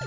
[0.00, 0.06] は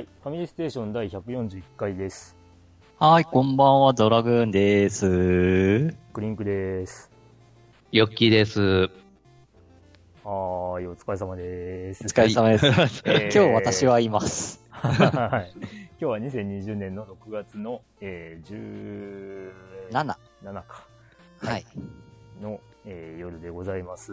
[0.00, 0.08] い。
[0.22, 2.36] ファミリーステーション第141回です。
[3.00, 5.92] はい、こんばんは、ドラグーンです。
[6.12, 7.13] クリンクです。
[7.94, 8.60] ヨッキーです。
[8.60, 12.02] はーい、お疲れ様です。
[12.02, 12.66] お疲れ様です。
[13.06, 14.60] えー今日私はいます。
[14.72, 15.52] はい。
[15.60, 19.52] 今日は2020年の6月の、えー、
[19.92, 20.54] 17 7。
[20.66, 20.88] か。
[21.38, 21.64] はい。
[22.42, 24.10] の、えー夜でございます。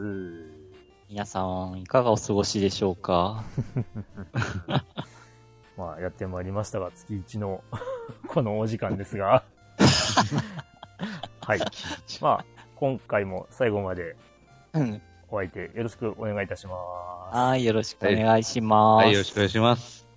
[1.09, 3.43] 皆さん、いかがお過ごしでしょうか？
[5.75, 7.63] まあ、やってまいりましたが、月1の
[8.29, 9.43] このお時間ですが。
[11.41, 11.59] はい。
[12.21, 12.45] まあ、
[12.81, 14.15] 今回も最後まで
[14.73, 15.01] うん。
[15.29, 16.73] お相手よろしくお願いいたしま
[17.31, 17.37] す。
[17.37, 19.05] はい、よろしくお願いします。
[19.05, 20.07] はい、よろしくお願いします。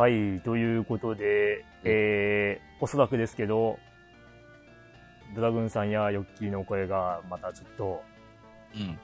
[0.00, 3.78] はい、ということで、えー、おそらくですけど、
[5.36, 8.02] ドラグーンさんやヨッキーの声がまたちょっと
[8.74, 8.98] うん。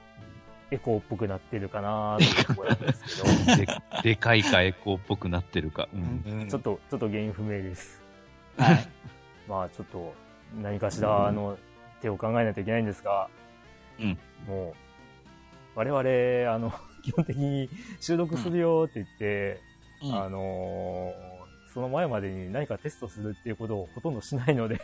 [0.71, 3.67] エコーっぽくなってるかなというところなんですけ で、
[4.01, 5.87] でかいかエコーっぽくなってるか。
[5.93, 6.47] うん。
[6.47, 8.01] ど、ちょっと、ちょっと原因不明です。
[8.57, 8.87] はい。
[9.47, 10.15] まあちょっと
[10.59, 11.59] 何かしらの
[12.01, 13.29] 手を考えないといけないんですが、
[13.99, 14.73] うんも
[15.75, 16.73] う、我々、あの、
[17.05, 21.37] 基本的に収録するよって言って、うんあのー
[21.73, 24.77] その前までに何かテストするっていうことをほとんどしないので、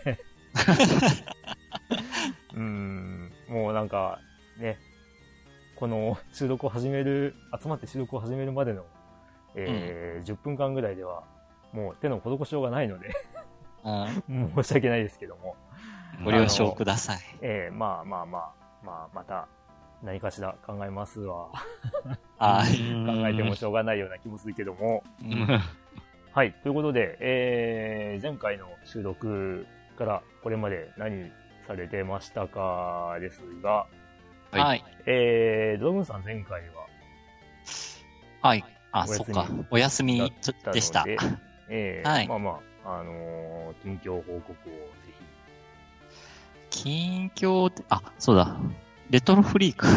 [2.53, 4.19] うーん、もうなんか、
[4.59, 4.77] ね、
[5.75, 8.85] この収録を始める、集まって収録を始めるまでの、
[9.55, 11.23] えー10分間ぐらいでは、
[11.71, 13.11] もう手の施しようがないので、
[13.83, 13.89] う
[14.33, 14.53] ん。
[14.61, 15.55] 申し訳ないですけども、
[16.23, 17.19] ご了承ください。
[17.41, 18.51] えーまあまあまあ、
[18.85, 19.47] まあまた
[20.03, 21.49] 何かしら考えますわ。
[22.37, 22.77] はい。
[23.05, 25.47] 考えてもしょうがないような気もするけども、うん
[26.33, 26.51] はい。
[26.63, 29.65] ということで、えー、前回の収録
[29.97, 31.31] からこれまで何
[31.65, 33.87] されてましたかですが、
[34.51, 34.85] はいはい。
[35.05, 36.87] えー、ドラグーンさん前回は
[38.41, 38.65] はい。
[38.91, 39.47] あ、そっか。
[39.71, 40.31] お休みで
[40.73, 41.05] でした。
[41.69, 45.13] えー はいまあまあ、あのー近況報告をぜ
[46.69, 48.57] 近況って、あ、そうだ。
[49.13, 49.93] レトロフリークひ。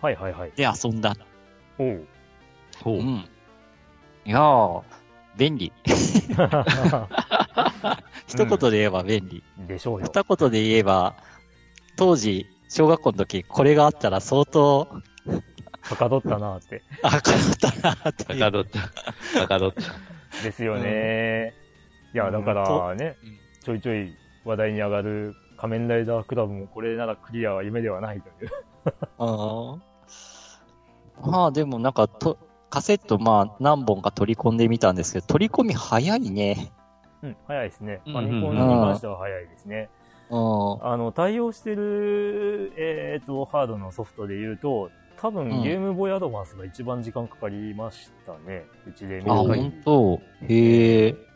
[0.00, 0.52] はいはいはい。
[0.54, 1.16] で遊んだ。
[1.76, 2.06] おう。
[2.84, 2.98] ほう。
[2.98, 3.28] うん。
[4.24, 4.82] いやー、
[5.36, 5.72] 便利。
[8.28, 9.42] 一言で言えば便利。
[9.66, 10.06] でしょうよ。
[10.06, 11.16] 二言で言えば、
[11.96, 14.88] 当時、小学校の時、これがあったら相当、
[15.82, 16.84] はかどったなって。
[17.02, 17.22] あ、かっ
[17.58, 18.38] たなっていう。
[18.38, 18.78] 高どった。
[19.48, 19.82] 高どった。
[20.44, 21.54] ですよね。
[22.14, 23.16] いや、だからね、
[23.64, 28.50] ちょいちょい話題に上がる仮面ライダークラブもこれならクリアは夢ではないという。
[29.16, 29.78] あ
[31.16, 31.26] あ。
[31.26, 32.36] まあでもなんかと、
[32.68, 36.70] カセットまあ何本か取り込んでみたんですけど、取り込み早いね。
[37.22, 38.02] うん、早いですね。
[38.04, 39.88] うんファミコンに関しては早いですね。
[40.28, 40.86] うん。
[40.86, 48.66] あの、対応してる、えっ、と、ハードのソフトで言うと、多分うんゲームボーイアドバンスが一番時間かかりましたね。
[48.86, 49.82] うちで見あ、る限り本。
[49.82, 51.33] 当へえ。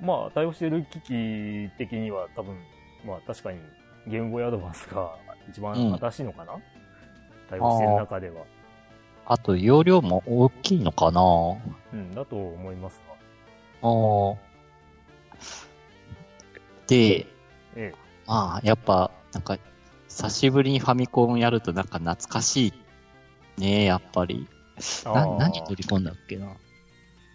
[0.00, 0.06] うん。
[0.06, 2.56] まあ、対応してる機器的には多分、
[3.06, 3.58] まあ確かに
[4.06, 5.16] ゲームボーイアドバンスが
[5.48, 6.52] 一番うん新しいのかな、
[7.48, 8.44] 対応してる中では。
[9.26, 11.22] あと、容量も大きいのかな？
[11.92, 13.14] うん、だと思いますが。
[13.88, 14.36] ああ。
[16.86, 17.26] で、え
[17.76, 17.94] え。
[18.26, 19.58] まあ、やっぱ、なんか、
[20.08, 24.46] 久しぶりにファミコンやるとなんか懐かしいね、やっぱり。
[25.06, 26.48] な、何取り込んだっけな？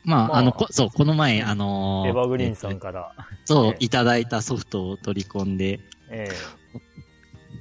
[0.03, 3.11] まあ、まああの、こそう、この前、あのーエグリーンさえっとんから、
[3.45, 5.79] そうえ、いただいたソフトを取り込んで、
[6.09, 6.29] え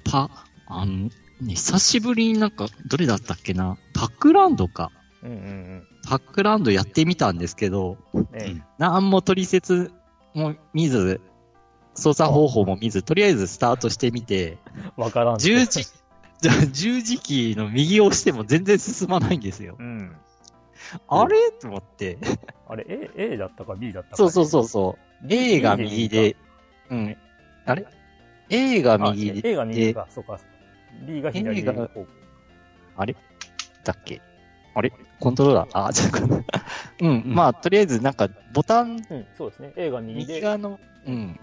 [0.05, 0.31] パ、
[0.67, 1.11] あの、ね、
[1.55, 3.76] 久しぶりになんか、どれだったっけな？
[3.94, 4.90] パックランドか。
[5.23, 8.29] えうんうんパックランドやってみたんですけど、うん。
[8.32, 9.93] ええなんも取説
[10.32, 11.20] も見ず、
[11.94, 14.56] 操作方法も見ず、とりあえずスタートしてみて、
[14.96, 15.38] わからん。
[15.38, 15.84] 十字、
[16.73, 19.76] 十字キーの右を押しても全然進まないんですよ。
[19.79, 20.17] うん。
[21.09, 21.51] あれ？
[21.61, 22.19] と思って。
[22.69, 24.17] あれ、A、A だったか B だったか。
[24.17, 25.27] そうそうそうそう。
[25.29, 26.37] A が右で、
[26.91, 27.17] うん。
[27.67, 27.87] あれ
[28.51, 30.39] ?A があ右で、A が右か、そうか。
[31.07, 32.07] B が左向。
[32.97, 33.13] あれ？
[33.13, 33.17] っ
[33.85, 34.21] たっけ？
[34.75, 34.93] あれ？
[35.21, 35.87] コントローラー？
[35.87, 36.45] あ、ちょっと、
[37.05, 39.73] うん、うんまあ、とりあえずなんか、ボタン、うん、そうですね。
[39.77, 41.39] A が右で、右側の、うん、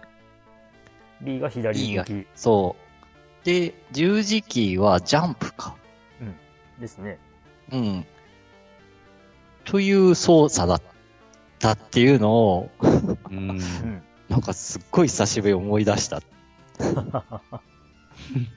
[1.22, 2.76] B が左 B が向きそ
[3.44, 3.46] う。
[3.46, 5.76] で、十字キーはジャンプか。
[6.80, 7.20] ですね。
[7.72, 8.06] うん。
[9.66, 10.82] という操作だっ
[11.60, 12.70] たっていうのを、
[13.30, 13.50] うん。
[13.50, 13.60] うん。
[14.30, 16.22] なんかすっごい久しぶりに思い出した。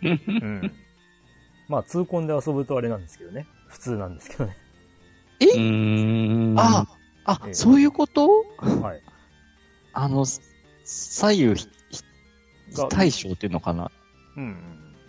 [0.02, 0.72] うん。
[1.68, 3.46] まあ、痛恨で遊ぶとあれなんですけどね。
[3.66, 4.56] 普通なんですけどね。
[5.40, 6.58] うーん。
[6.58, 6.86] あ、
[7.24, 8.44] あ、ええそういうこと？
[8.58, 9.02] はい。
[9.92, 10.24] あの、
[10.84, 11.54] 左右
[12.88, 13.90] 対称っていうのかな？
[14.36, 14.56] うん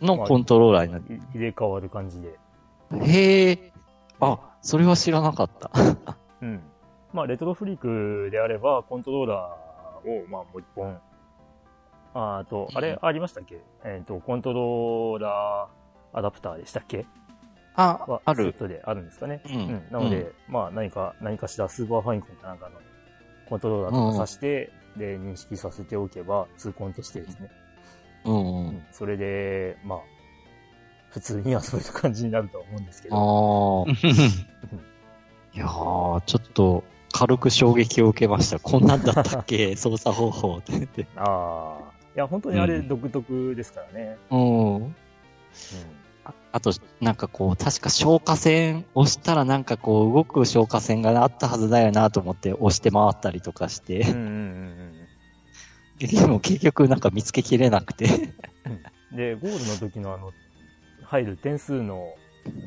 [0.01, 1.05] のコントローラーになる。
[1.09, 1.15] うん。
[1.15, 2.37] い入れ替わる感じで。
[3.01, 3.73] へえ。
[4.19, 5.71] あ、それは知らなかった。
[6.41, 6.61] うん。
[7.13, 11.00] まあ、レトロフリークであれば、コントローラーを、まあ、もう一本。
[12.13, 13.61] ああと、あれ、うんありましたっけ？
[13.83, 17.06] えっ、と、コントローラーアダプターでしたっけ？
[17.75, 18.44] あは、ある。
[18.45, 19.41] セットであるんですかね。
[19.45, 22.79] うんなので、まあ、何か、何かしらスーパーファインコンかなんかの
[23.47, 27.50] コントローラーとか挿して、で、認識させておけば、痛恨としてですね。
[28.25, 28.38] うんう。
[28.38, 28.85] うんん。
[28.91, 30.00] それで、まあ、
[31.09, 33.85] 普通に遊べる感じになるとは思うんですけど。
[33.85, 33.91] ああ。
[35.53, 38.59] いやー、ちょっと、軽く衝撃を受けました。
[38.59, 39.75] こんなんだったっけ？
[39.77, 41.07] 操作方法って言って。
[41.15, 41.91] ああ。
[42.15, 44.17] いや、本当にあれうん独特ですからね。
[44.29, 44.75] うん。
[44.75, 44.95] うん。
[46.25, 46.71] ああと、
[47.01, 54.94] なんかこう、確か消火栓押したらなんかこう、動く消火栓があったはずだよなと思って押して回ったりとかして、うんうんうん
[56.00, 58.06] でも結局なんか見つけきれなくて。
[59.11, 59.17] うん。
[59.17, 60.31] で、ゴールの時のあの、
[61.09, 62.13] 入る点数の、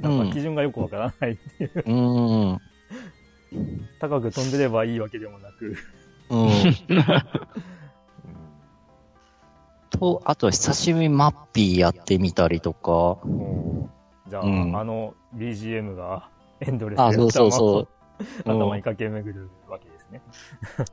[0.01, 1.93] なんか基準がよくわからないっていう、う
[2.55, 2.61] ん。
[4.01, 5.77] 高く飛んでればいいわけでもなく。
[6.29, 6.49] うん。
[9.91, 13.19] と、あと久しぶりにマッピーやってみたりとか、
[14.29, 16.29] じゃあ、うんあの BGM が
[16.61, 17.89] エンドレスであ、そうそうそう。
[18.45, 20.21] 頭に駆け巡るわけですね。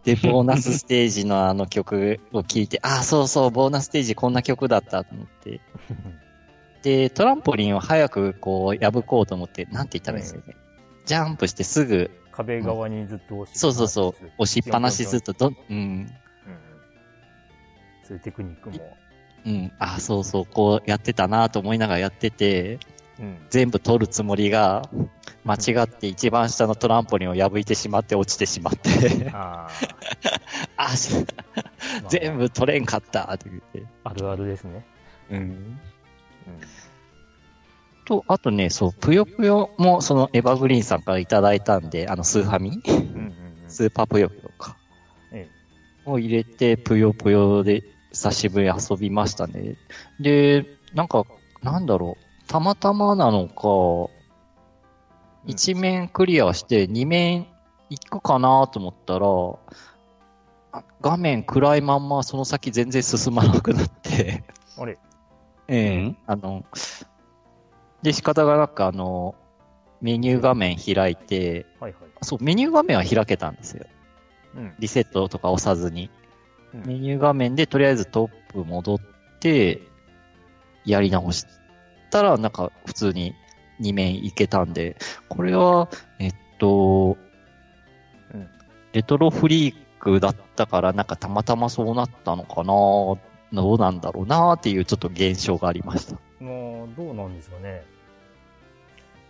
[0.03, 5.61] で、ボーナスステージのあの曲を聴いて、あ、そうそう、ボーナスステージこんな曲だったと思って。
[6.81, 10.55] で、トランポリンを早くこう破こうと思って、なんて言ったらいいんですかね。
[11.05, 15.33] ジャンプしてすぐ、壁側にずっと押しそうそうそう、押しっぱなしずっと。
[15.33, 16.13] とどん、うん、うん
[18.03, 18.97] そういうテクニックも。
[19.45, 22.79] うん、あ、そうそう、こうやってたなと思いながらやってて、
[23.19, 23.37] うん。
[23.49, 24.89] 全部取るつもりが、
[25.43, 29.67] 間違って一番下のトランポリンを破いてしまって落ちてしまって、あ
[30.77, 30.89] あ
[32.09, 33.83] 全部取れんかったって言って。
[34.03, 34.85] あるあるですね。
[35.29, 35.79] うん。
[36.49, 36.59] うん。
[38.05, 42.81] と、あとね、そう、ぷよぷよも、そのエバグリーンさんからいただいたんで、あの、スーファミ？
[42.87, 43.33] うんうんうん。
[43.67, 44.77] スーパーぷよぷよか。
[45.31, 45.47] え
[46.05, 49.75] を入れて、ぷよぷよで久しぶりに遊びましたね。
[50.19, 50.65] で、
[50.95, 51.25] なんか、
[51.61, 54.11] なんだろう、たまたまなのか、
[55.45, 57.47] 一面クリアして二面
[57.89, 64.43] 行くかなと思ったら、あ画面暗いまんまその先全然進まなくなって、
[64.77, 64.97] あれ？
[65.69, 66.65] ええうんあの、
[68.01, 69.35] で、仕方がなくあの、
[70.01, 72.09] メニュー画面開いて、はいはい。
[72.21, 73.85] そう、メニュー画面は開けたんですよ。
[74.55, 74.73] うん。
[74.79, 76.09] リセットとか押さずに。
[76.73, 78.99] うんメニュー画面でとりあえずトップ戻っ
[79.39, 79.81] て、
[80.85, 81.45] やり直し
[82.09, 83.33] たら、なんか普通に
[83.81, 84.97] 2面いけたんで、
[85.29, 85.89] これは、
[86.19, 87.17] えっと、
[88.33, 88.47] うん
[88.91, 92.73] レトロフリークだったから、なんかたまたまそうなったのかな
[93.51, 96.17] どうなんだろうなっていうちょっと現象がありました。
[96.43, 97.83] もう、どうなんですかね。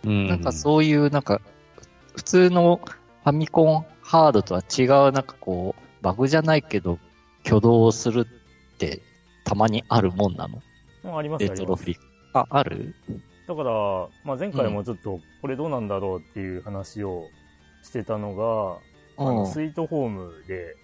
[0.04, 1.40] うんなんかそういう、なんか、
[2.16, 6.98] 普通のファミコンハードとは違う、なんかこう、バグじゃないけど、
[7.44, 9.00] 挙動するって、
[9.44, 10.62] たまにあるもんなの？
[11.04, 11.62] うんありますレあります。
[11.62, 12.02] トロフリーク。
[12.34, 12.94] あ、ある
[13.46, 13.70] だから、
[14.24, 17.28] まあ、前回もちょっと、これどうなんだろうっていう話を
[17.82, 18.78] してたのが、
[19.16, 20.76] あの、スイートホームで、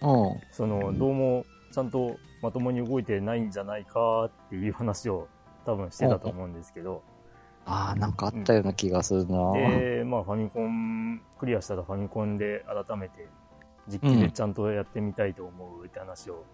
[0.00, 0.22] うん。
[0.32, 0.40] うん。
[0.50, 5.28] その、どうも、ちゃんとまともに動いてないんじゃないかっていう話を
[5.64, 7.02] 多分してたと思うんですけど、
[7.64, 13.26] ああ、なんかあったような気がするな、で、まあファミコン、クリアしたらファミコンで改めて
[13.88, 16.44] 実機でちゃんとやってみたいと思うって話を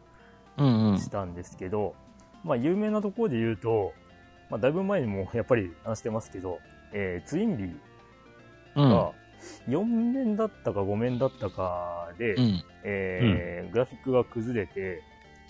[0.59, 0.99] うんうん。
[0.99, 1.97] したんですけど、
[2.45, 3.93] まあ有名なところで言うと、
[4.49, 6.61] まあだいぶ前にもやっぱり話してますけど、
[6.93, 7.75] えー、ツインビー
[8.77, 8.91] うん。
[8.91, 9.11] が
[9.69, 12.65] 4面だったか5面だったかで、うん。
[12.85, 15.03] えーグラフィックが崩れて。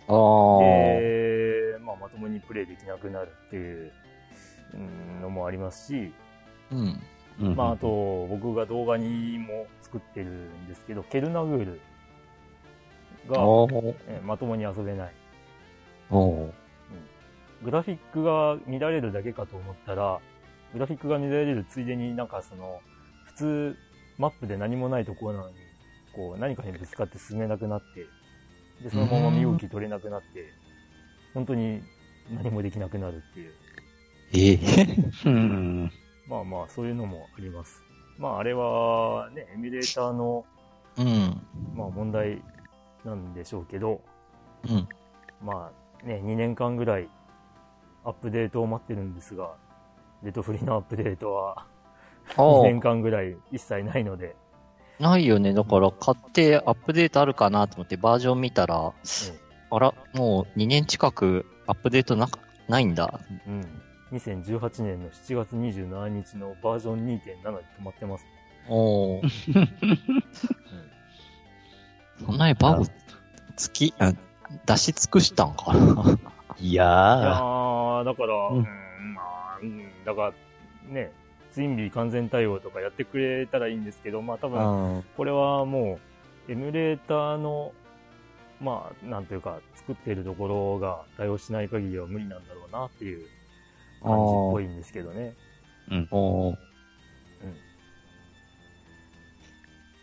[0.06, 3.92] で、まあ、まともにプレイできなくなるっていう
[4.74, 6.12] うんのもありますし、
[6.70, 7.00] うん。
[7.40, 7.56] うん。
[7.56, 11.80] まあ、あと、僕が動画にも作ってるんですけど、ケルナグール
[13.28, 13.36] が、
[14.08, 15.12] えーまともに遊べない。
[17.62, 20.20] グラフィックが乱れるだけかと思ったら、
[20.72, 22.80] グラフィックが乱れるついでになんかその、
[23.26, 23.76] 普通、
[24.18, 25.56] マップで何もないところなのに、
[26.14, 28.06] こう、何かにぶつかって進めなくなって、
[28.82, 30.52] で、そのまま身動き取れなくなって、
[31.34, 31.82] 本当に
[32.30, 33.52] 何もできなくなるっていう。
[34.32, 34.96] ええ
[35.26, 35.92] うん。
[36.28, 37.82] まあまあ、そういうのもあります。
[38.18, 40.44] まあ、あれは、ね、エミュレーターの、
[40.96, 41.40] うん。
[41.74, 42.42] まあ、問題
[43.04, 44.00] なんでしょうけど、
[44.68, 44.88] うん。
[45.42, 45.72] ま
[46.02, 47.08] あ、ね、2年間ぐらい、
[48.04, 49.54] アップデートを待ってるんですが、
[50.22, 51.66] デートフリーのアップデートは、
[52.36, 54.39] 2あ年間ぐらい一切ないので、あ、
[55.00, 55.52] ないよね。
[55.54, 58.92] だから買ってアップデートあるかなと思ってバージョン見たら、
[59.72, 62.38] あら、もう2年近くアップデートなか、
[62.68, 63.20] ないんだ。
[63.46, 63.82] うん。
[64.12, 68.26] 2018年の7月27日のバージョン2.7で止まってます。
[68.68, 69.68] おー。
[72.26, 72.84] そんなにバグ、
[73.56, 74.12] つき、あ
[74.66, 76.18] 出し尽くしたんかな？
[76.58, 78.64] いいややー、だから、ううんん、
[79.14, 80.32] まあ、うん、だから、
[80.92, 81.12] ね、
[81.52, 85.04] ツインビー完全対応とかやってくれたらいいんですけど、まあ多分、うん。
[85.16, 85.98] これはも
[86.48, 87.72] う、エミュレーターの、
[88.60, 93.26] まあ、なんというか、作っているところが対応しない限りは無理なんだろうなっていう
[94.02, 94.16] 感じっ
[94.52, 95.34] ぽいんですけどね。
[96.10, 96.56] おー。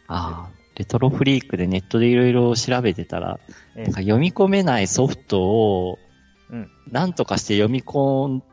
[0.07, 3.39] ああ、レトロフリークでネットでいろいろ調べてたら、
[3.75, 5.99] えなんか読み込めないソフトを、
[6.49, 8.43] うんなんとかして読み込ん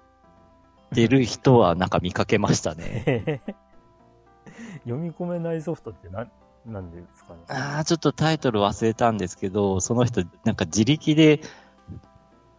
[0.95, 3.43] でる人はなんか見かけましたね。
[4.85, 6.31] 読み込めないソフトって何、
[6.67, 7.41] なんでですかね？
[7.49, 11.41] ああ、ちょっとタイトル忘れたんですけど、その人、なんか自力で、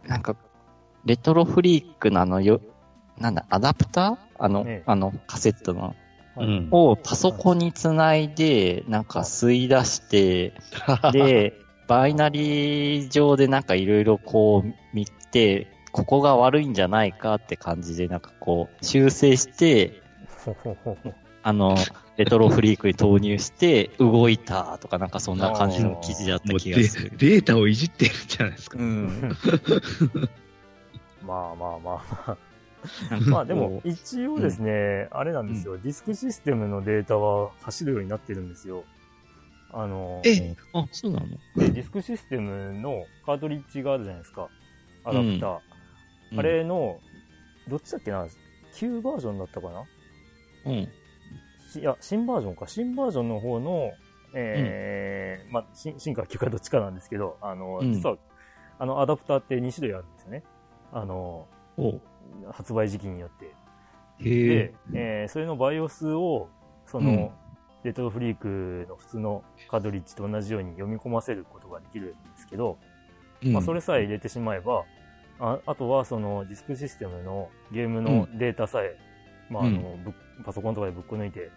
[0.06, 0.36] なんか、
[1.04, 2.60] レトロフリークのあのよ、
[3.18, 4.16] なんだ、アダプター？
[4.38, 6.40] あの、ええあの、カセットの、ー。
[6.40, 6.68] うん。
[6.70, 10.52] をパソコンにつないで、なんか吸い出して、
[11.12, 11.54] で、
[11.88, 20.02] バイナリー上でなんかいろいろこう見て、ここが悪いんじゃないかって感じでなんかこう修正して、
[21.42, 21.74] あの、
[22.18, 27.12] レトロフリークに投入して 動いたとかなんかそんな感じの記事だった気がする。
[27.16, 28.78] デデータをいじってるじゃないですか。
[28.78, 29.36] うん。
[31.26, 32.36] まあまあまあ。
[33.28, 38.84] まあでも、一応ですね、あれなんですよ、ディスクシステムのデータは走るようになってるんですよ。
[39.72, 41.26] あの、えあ、そうなの？
[41.56, 44.48] でディスクシステムのカートリッジがあるじゃないですか。
[45.04, 45.58] アダプター。
[46.36, 46.98] あ、れの、
[47.68, 48.26] どっちだっけな？
[48.74, 49.84] 旧バージョンだったかな？
[50.66, 50.72] うん。
[50.74, 50.88] い
[51.82, 52.66] や、新バージョンか。
[52.66, 53.92] 新バージョンの方の、
[54.34, 58.16] えーまあ、新、新か旧かどっちかなんですけど、あの、うん実は、
[58.78, 60.42] あの、アダプターって2種類あるんですよね。
[60.92, 62.00] あの、お
[62.52, 63.54] 発売時期によって。
[64.20, 66.48] へで、えーそれの BIOS を、
[66.86, 67.30] その、うん
[67.84, 72.78] レトロフリークの普通のカードリッジと同じように読み込ませることができるんですけど、
[73.42, 73.50] え。
[73.52, 74.84] まあ、それさえ入れてしまえば、
[75.38, 78.96] ああとはそのディスクシステムのゲームのデータさえ、
[79.50, 79.96] まあ、あの、
[80.44, 81.50] パソコンとかでぶっこ抜いて、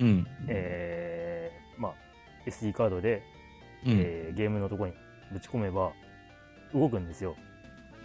[0.00, 0.26] うん。
[0.48, 1.94] えーまあ、
[2.48, 3.22] SD カードで、
[3.84, 3.92] うん。
[3.98, 4.96] えーゲームのところに
[5.32, 5.92] ぶち込めば、
[6.74, 7.36] 動くんですよ。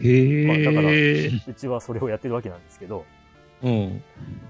[0.02, 1.28] へまあだからえ。
[1.48, 3.06] うちはそれをやってるわけなんですけど、
[3.62, 4.00] うん。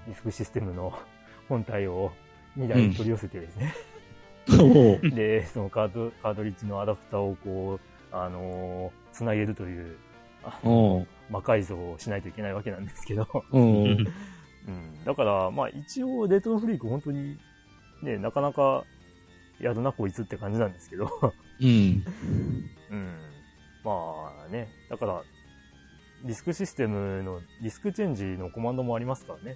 [0.08, 0.94] ディスクシステムの
[1.50, 2.12] 本体を
[2.58, 3.74] 2台取り寄せてですね、
[4.60, 7.80] おうで、そのカード、カードリッジのアダプターをこ
[8.12, 9.98] う、あのーつなげるという、
[10.44, 14.08] あおう魔改造をしないといけないわけなんですけど、うん。
[14.68, 15.04] うん。
[15.06, 17.38] だから、まあ一応、レトロフリーク本当に、
[18.04, 18.86] ね、なかなか、
[19.60, 21.10] やるなこいつって感じなんですけど、
[21.62, 22.04] うん。
[22.90, 23.18] うん。
[23.84, 23.92] ま
[24.48, 25.24] あね、だから、
[26.24, 29.56] ディスクシステムのディスクチェンジのコマンドもありますからね。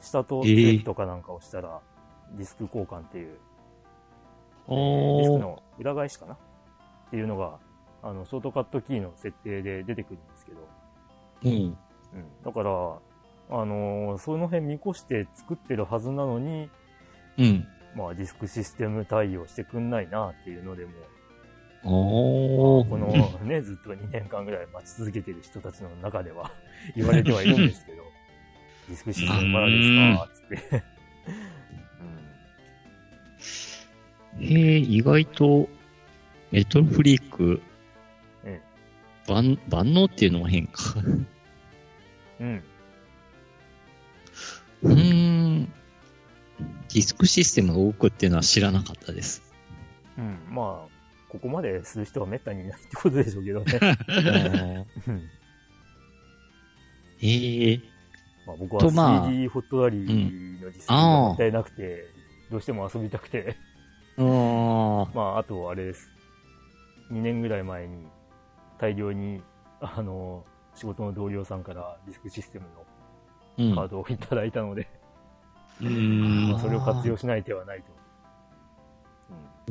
[0.00, 1.80] 下とえー正とかなんかをしたら、
[2.36, 3.38] ディスク交換っていう、
[4.68, 6.38] ディスクの裏返しかなっ
[7.10, 7.58] ていうのが、
[8.02, 10.68] あの、ショートカットキーの設定で出てくるんですけど、
[11.44, 11.50] うん。
[11.50, 11.76] うん。
[12.44, 12.70] だから、
[13.50, 16.68] あのーその辺見越して作ってるはずなのに、
[17.38, 17.66] うん。
[17.96, 20.92] まあディスクシステム対応してくんないなっていうのでも、
[21.84, 22.88] おー。
[22.88, 23.06] この
[23.44, 26.50] ね、 ずっと2年間ぐらい待ち続けてる人たちの中では
[26.96, 28.02] 言われてはいるんですけど、
[28.88, 30.98] ディスクシステムまだですかつって。
[34.40, 35.68] へえ、意外と、
[36.52, 37.67] レトロフリーク、え
[39.28, 40.94] 万、万能っていうのも変か。
[42.40, 42.62] うん。
[44.82, 45.64] うーん。
[45.64, 49.42] ディスクシステムが多くっていうのは知らなかったです。
[50.16, 50.38] うん。
[50.50, 54.86] まあ、ここまでする人は滅多にいないってことでしょうけどね。
[57.20, 57.80] え。
[58.46, 62.06] まあ僕はとまあ CD ホットラリーのディスクがもったいなくて、
[62.50, 63.56] どうしても遊びたくて。
[64.16, 66.10] まああとあれです。
[67.12, 68.06] 2年ぐらい前に
[68.78, 69.42] 大量に、
[69.80, 70.44] あの、
[70.74, 72.66] 仕事の同僚さんからディスクシステム
[73.58, 74.88] のうんカードをいただいたので、
[75.80, 76.60] うーんまあ、。
[76.60, 77.86] それを活用しない手はないと。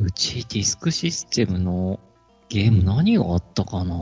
[0.01, 1.99] うちディスクシステムの
[2.49, 3.95] ゲーム何があったかな？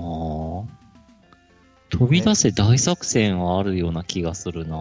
[1.89, 4.77] 飛び出せ大作戦はあるような気がするな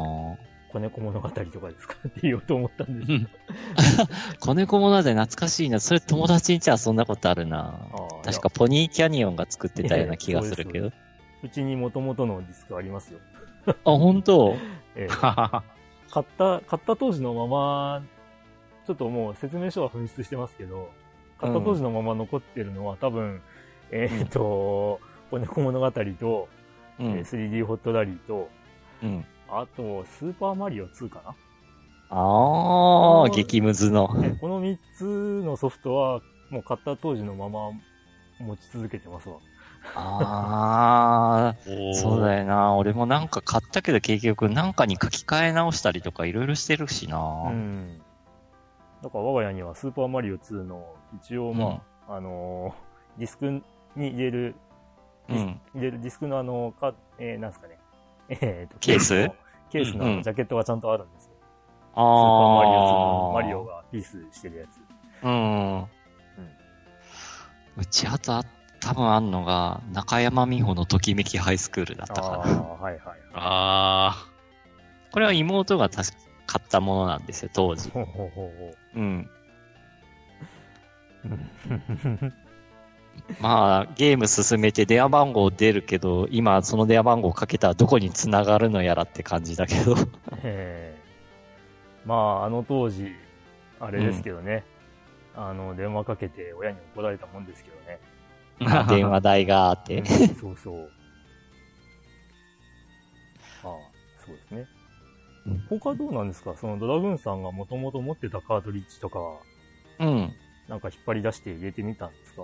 [0.75, 1.41] 子猫物語とか
[1.71, 1.95] ですか？
[2.09, 3.29] って言おうと思ったんですうん
[4.41, 5.79] 子猫物語懐かしいな。
[5.79, 7.79] それ友達んち遊んだことあるな
[8.25, 10.91] 確かポニーキャニオンが作ってたような気がするけど。
[11.43, 13.21] うちに元々のディスクありますよ。
[13.67, 14.57] あ、本当？
[14.97, 15.07] ええ。
[15.09, 18.03] 買った、買った当時のまま、
[18.87, 20.91] ちょっともう説明書は紛失してますけど、
[21.39, 23.41] 買った当時のまま残ってるのは多分、
[23.91, 25.01] えっ、と、
[25.31, 26.07] 子猫物語と、う
[27.03, 27.21] えーん。
[27.21, 28.49] 3D ホットラリーと、
[29.03, 29.25] うん。
[29.61, 31.35] あと、スーパーマリオ2かな？
[32.11, 34.09] あー、激ムズの。
[34.23, 36.21] えこの3つのソフトは、
[36.51, 37.71] もう買った当時のまま
[38.41, 39.37] 持ち続けてますわ。
[39.95, 42.41] あー、そうだよ。
[42.41, 42.75] よな。
[42.75, 47.19] 俺もなんか買ったけど結局なんかに書き換え直したりとかいろいろしてるしな。
[47.19, 48.01] うん。
[49.03, 53.63] だから我が家にはスーパーマリオ2の、一応まあ、あのーディスクに
[53.97, 54.55] 入れる、
[55.29, 55.61] うん。
[55.75, 57.79] 入れるディスクのあの、か、えー、なんすかね。
[58.29, 59.35] えーと、ケースの
[59.75, 61.31] ケースのうんジャケットがちゃんとあるんですよ。
[61.95, 63.33] あスーパーマリオ2のー。
[63.35, 64.79] マリオがピースしてるやつ。
[65.25, 65.83] うん。
[67.77, 68.45] うちあとあ、
[68.79, 72.37] 多分あんのが、中山美穂のときめきハイスクールだったかな。
[72.37, 73.03] ああー、はいはい。
[73.35, 74.27] あ
[75.11, 77.91] これは妹が確か買ったものなんですよ、当時。
[77.91, 79.31] ほうほうほうほうん。
[83.29, 83.43] う。
[83.43, 89.95] まあ、ゲーム進めて電話番号出るけど、今その電話番号かけたらどこに繋がるのやらって感じだけど。
[90.43, 91.05] ええ
[92.07, 93.13] まあ、あの当時、
[93.81, 94.65] あれですけどね。
[95.37, 97.99] あの、電話かけて親に怒られたもんですけどね。
[98.61, 99.99] まあ電話代があって。
[99.99, 100.91] うんそうそう。
[103.65, 103.73] ああ、
[104.25, 104.67] そうですね
[105.47, 105.59] うん。
[105.81, 106.55] 他どうなんですか？
[106.57, 109.39] そのドラグーンさんがもともと持ってたカートリッジとかは、
[110.01, 110.33] うん。
[110.69, 112.43] なんか引っ張り出して入れてみたんですか？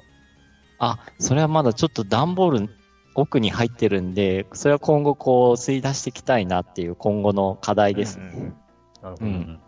[0.81, 2.69] あ、それはまだちょっと段ボール
[3.15, 8.25] 奥に入ってるんで、それは今後こう吸い出していきたいなっていう今後の課題ですね。
[8.35, 8.55] うんうんうん
[9.03, 9.27] なるほど。
[9.27, 9.61] うん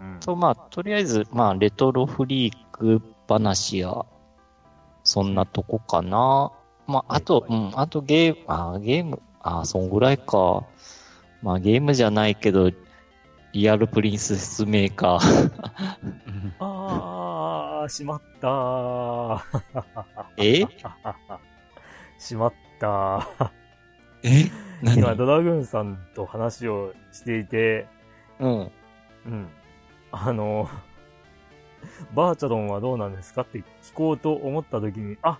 [0.00, 4.04] うんと、まあ、とりあえず、まあ、レトロフリーク話や、
[5.04, 6.52] そんなとこかな。
[6.86, 10.64] まあ、あと、はいうん、あとゲーム、あ、ゲーム、あ、そんぐらいか。
[11.42, 12.70] まあ、ゲームじゃないけど、
[13.52, 15.50] リアルプリンセスメーカー。
[16.58, 17.11] ああ、
[17.88, 19.40] しまったー。
[20.38, 20.66] え？
[22.18, 23.50] しまったー。
[24.24, 24.50] え？
[24.82, 24.98] 何？
[24.98, 27.86] 今、ドラグーンさんと話をしていて、
[28.40, 28.70] うん。
[29.26, 29.48] うん。
[30.10, 30.68] あの、
[32.14, 33.64] バーチャロンはどうなんですかって聞
[33.94, 35.38] こうと思った時に、あ、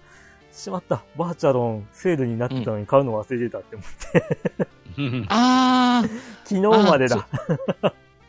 [0.51, 1.05] しまった。
[1.17, 6.03] バーチャロンセールになってたのに買うの忘れてたって思って、あ
[6.45, 7.27] 昨日までだ。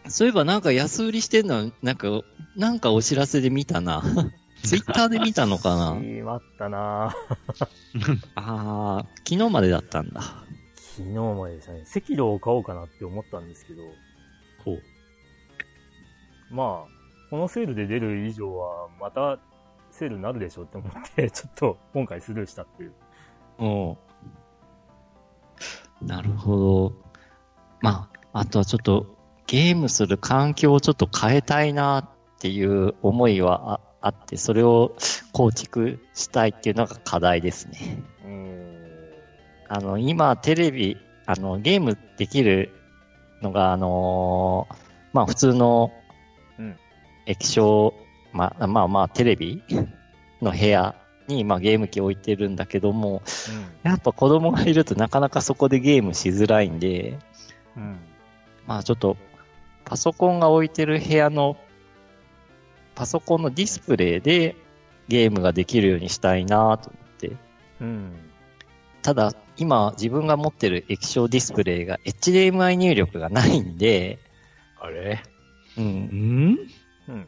[0.06, 2.08] ー、そういえばなんか安売りしてんの、なんか、
[2.56, 4.04] なんかお知らせで見たな。
[4.64, 6.00] ツイッターで見たのかな？
[6.02, 7.14] しまったな
[8.36, 10.22] あー、昨日までだったんだ。
[10.76, 11.84] 昨日まででしたね。
[11.96, 13.82] 赤炉を買おうかなって思ったんですけど、
[14.64, 14.84] ほう。
[16.50, 19.40] まあ、このセールで出る以上は、また
[19.92, 22.94] セールになるでしょうって思って、ちょっと今回スルーしたっていう。
[23.60, 23.68] う
[26.04, 26.08] ん。
[26.08, 26.94] なるほど。
[27.82, 29.13] まあ、あとはちょっと
[29.48, 34.96] ゲームする環境をちょっと変えたいなっていう思いはああって、それを
[35.32, 38.04] 構築したいっていうのが課題ですね。
[38.26, 38.74] うーん。
[39.70, 42.74] あの、今テレビ、あの、ゲームできる
[43.42, 44.76] のが、あのー
[45.14, 45.94] まあ普通の
[46.58, 46.76] うん
[47.26, 47.94] 液晶、
[48.34, 49.64] まあまあまあテレビ
[50.42, 50.96] の部屋
[51.28, 53.22] に、まあゲーム機置いてるんだけども、
[53.84, 57.20] やっぱ子供がいるとなかなかそこでゲームしづらいんで、
[57.78, 57.84] うん。
[57.84, 58.00] うん。
[58.68, 59.16] まあちょっと、
[59.86, 61.58] パソコンが置いてる部屋の、
[62.96, 64.56] パソコンのディスプレイで
[65.08, 67.32] ゲームができるようにしたいなと思って。
[67.82, 68.12] うん。
[69.02, 74.20] ただ、今自分が持ってる液晶ディスプレイが HDMI 入力がないんで、
[74.80, 75.22] あれ？
[75.78, 75.90] うんう。
[75.90, 76.58] ん？
[77.10, 77.28] うん。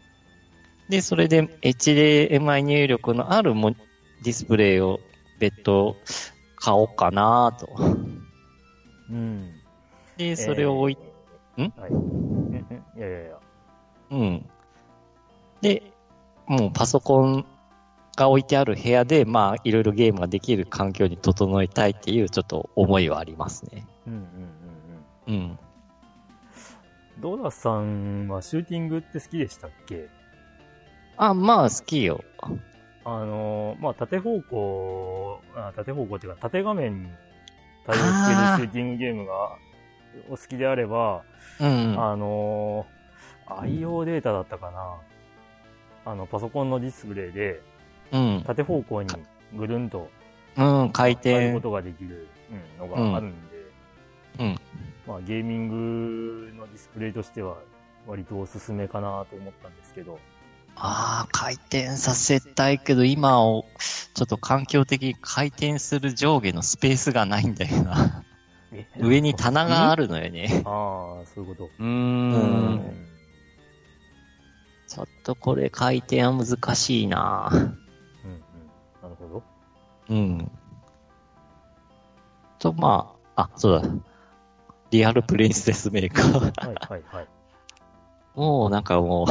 [0.89, 4.99] で、それで HDMI 入力のあるもディスプレイを
[5.39, 5.97] 別途
[6.55, 7.75] 買おうかなと。
[9.09, 9.51] うん。
[10.17, 10.97] で、それを置い、
[11.57, 11.73] えーん？
[11.79, 11.91] はい。
[12.97, 13.37] いやいやいや。
[14.11, 14.49] うん。
[15.61, 15.83] で、
[16.47, 17.45] もうパソコン
[18.15, 23.85] が置いてある部屋で、まあ、いろいろゲームができる環境に整えたいっていうちょっと思いはありますね。
[24.07, 24.25] うんうんうん
[25.27, 25.35] うん。
[25.35, 25.59] うん。
[27.19, 30.09] ドラさんはシューティングって好きでしたっけ？
[31.17, 32.21] あ、まあ、好きよ。
[33.05, 37.09] あのー、まあ、縦方向、あ縦方向っていうか、縦画面に
[37.85, 39.57] 対応しているシューティングゲームが、
[40.29, 41.23] お好きであれば、
[41.59, 41.95] うん。
[41.99, 46.11] あのー、IO データだったかな。
[46.11, 47.61] あの、パソコンのディスプレイで、
[48.11, 48.43] うん。
[48.45, 49.09] 縦方向に
[49.53, 50.09] ぐるんと
[50.57, 51.61] うん、回転変えるこ。
[51.61, 52.27] とができる
[52.79, 53.57] うんのがあるんで、
[54.39, 54.59] うん。
[55.05, 57.57] まあゲーミングのディスプレイとしては
[58.07, 60.19] 割とおすすめかなと思ったんですけど、
[60.77, 63.65] ああ、回転させたいけど、今を、
[64.13, 68.23] ちょっと環境的に回転する上下のスペースがないんだよな。
[68.75, 70.63] え上に棚があるのよね。
[70.65, 71.71] ああ、そういうこと。
[71.79, 71.85] うー。
[71.85, 73.07] うんん。
[74.87, 77.71] ちょっとこれ回転は難しいなうんうん。
[79.01, 79.43] なるほど。
[80.09, 80.51] うん。
[82.59, 83.89] と、まあ、あ、そうだ。
[84.91, 86.67] リアルプリンセスメーカー。
[86.67, 87.27] はいはいはい。
[88.35, 89.25] もうなんかも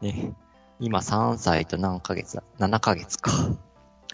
[0.00, 0.34] う、ね、
[0.78, 3.30] 今3歳と何ヶ月だ ?7 ヶ月か。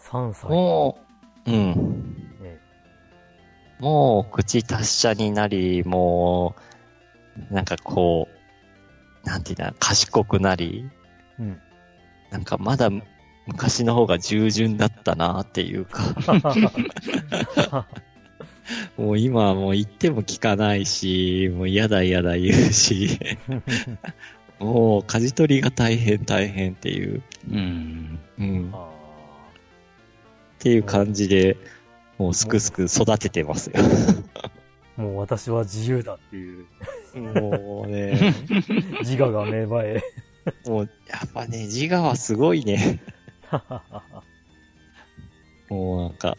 [0.01, 0.51] 3歳。
[0.51, 0.99] も
[1.47, 2.26] う、うん。
[3.81, 6.55] ね、もう口達者になり、も
[7.51, 8.29] う、なんかこ
[9.25, 10.89] う、なんていうんだ、賢くなり、
[11.39, 11.61] うん。
[12.31, 12.91] なんかまだ
[13.47, 16.03] 昔の方が従順だったなっていうか、
[18.97, 23.21] もう今はもう言っても聞かないし、もう嫌だ嫌だ言うし、
[24.59, 28.19] もう舵取りが大変大変っていう、うん。
[28.39, 28.89] うん、っあ
[30.59, 31.57] ていう感じで、
[32.19, 33.75] もうすくすく育ててますよ。
[33.77, 36.67] ーもう私は自由だっていう
[37.17, 38.35] もうね、
[39.01, 40.03] 自我が芽生え。
[40.67, 43.01] もうやっぱね、自我はすごいね。
[45.69, 46.37] もうなんか、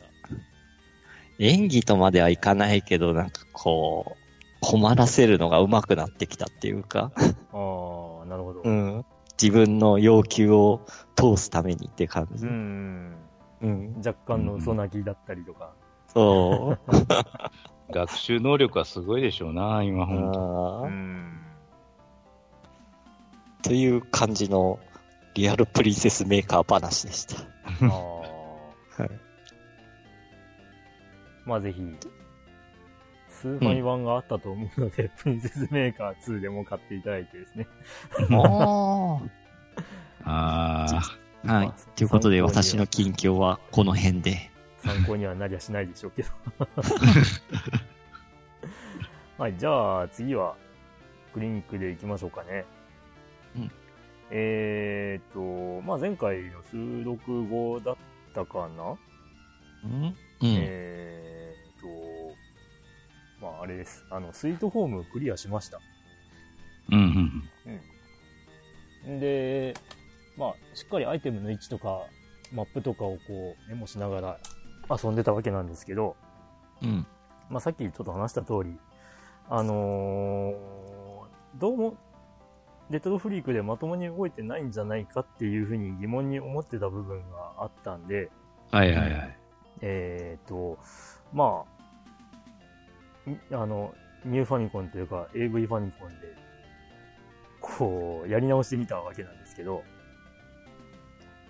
[1.40, 4.28] 演技とまではいかないけど、なんかこう、
[4.62, 8.62] 困らせるのが上手くなってきたっていうか、ああ、なるほど。
[8.64, 8.70] う。
[8.70, 9.06] ん。
[9.42, 10.82] 自分の要求を
[11.16, 12.46] 通すためにって感じ。
[12.46, 13.16] うん。
[13.62, 13.96] うん。
[13.98, 15.74] 若干の嘘泣きだったりとか。
[16.08, 16.94] そう。
[17.94, 20.86] 学習能力はすごいでしょうな、今ほんと。
[20.86, 21.42] あーん。
[23.64, 24.80] という感じの
[25.34, 27.42] リアルプリンセスメーカー話でした。
[27.42, 27.46] あ
[27.88, 27.88] あ。
[29.04, 29.28] はい
[31.46, 31.82] まあぜひ、
[33.30, 37.68] スーファミ版があったと思うので、プリンセスメーカー2でも買っていただいてですね。
[38.32, 39.22] あ
[40.26, 41.27] ああ。
[41.46, 41.74] はい。
[41.96, 44.52] ということで、私の近況はこの辺で。
[44.84, 46.30] 参考にはなりゃしないでしょうけど。
[49.44, 50.56] はい、じゃあ次は、
[51.34, 52.66] クリニックで行きましょうかね。
[53.56, 53.72] うん
[54.30, 57.96] えーっと、まあ前回の収録後だっ
[58.34, 58.98] たかな、
[59.86, 60.16] うんうん。
[60.42, 61.82] えーっ
[63.40, 64.06] と、まああれです。
[64.10, 65.80] あの、スイートホームクリアしました。
[66.90, 66.96] ー。
[66.96, 67.44] うん
[69.06, 69.20] うん。
[69.20, 69.76] で、
[70.38, 72.02] まあ、しっかりアイテムの位置とか、
[72.54, 74.40] マップとかをこう、メモしながら
[74.90, 76.16] 遊んでたわけなんですけど、
[76.82, 77.06] うん。
[77.50, 78.78] まあ、さっきちょっと話した通り、
[79.50, 80.88] あのー
[81.56, 81.98] どうも、
[82.92, 88.30] レトロフリークでまともに動いてないんじゃないかっていうふうに疑問に思ってた部分があったんで、
[88.70, 89.38] はいはいはい。
[89.82, 90.78] えー、と、
[91.34, 91.64] ま
[93.26, 96.36] あ、んあの、ニューファミコンというか AV ファミコンで、
[97.60, 99.84] こう、やり直してみたわけなんですけど、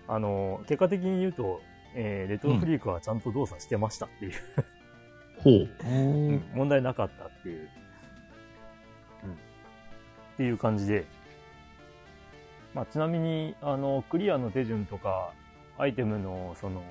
[0.07, 1.61] あの、結果的に言うと、
[1.95, 4.33] えーレトロフリークはちゃんと動作してましたっていう、
[5.37, 5.69] ほう。
[5.85, 6.43] うん。
[6.53, 7.69] 問題なかったっていう、
[9.23, 9.35] うん、っ
[10.37, 11.05] ていう感じで、
[12.73, 15.31] まあ、ちなみに、あの、クリアの手順とか、
[15.77, 16.83] アイテムの、その、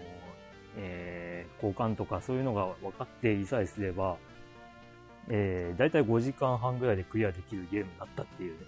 [0.77, 4.17] えー交換とかそういうのが分かっていさえすれば、
[5.29, 8.67] えー、だいたい5時間半ぐらいでクリアできるゲームになったっていうね。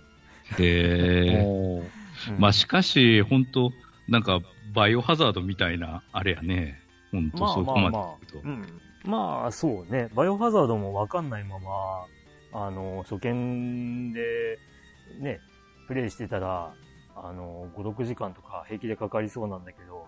[0.57, 1.85] で、おー。
[2.31, 2.41] うん。
[2.41, 3.71] まあしかし、本当
[4.09, 4.41] なんか、
[4.75, 6.81] バイオハザードみたいな、あれやね。
[7.13, 8.17] 本当まあそこまでまあ。
[8.45, 8.81] うん。
[9.05, 10.09] まあ、そうね。
[10.15, 12.07] バイオハザードもわかんないまま、
[12.53, 14.59] あの、初見で、
[15.21, 15.41] ね、
[15.87, 16.73] プレイしてたら、
[17.17, 20.07] あの、5、6時間とか平気でかかりそうなんだけど、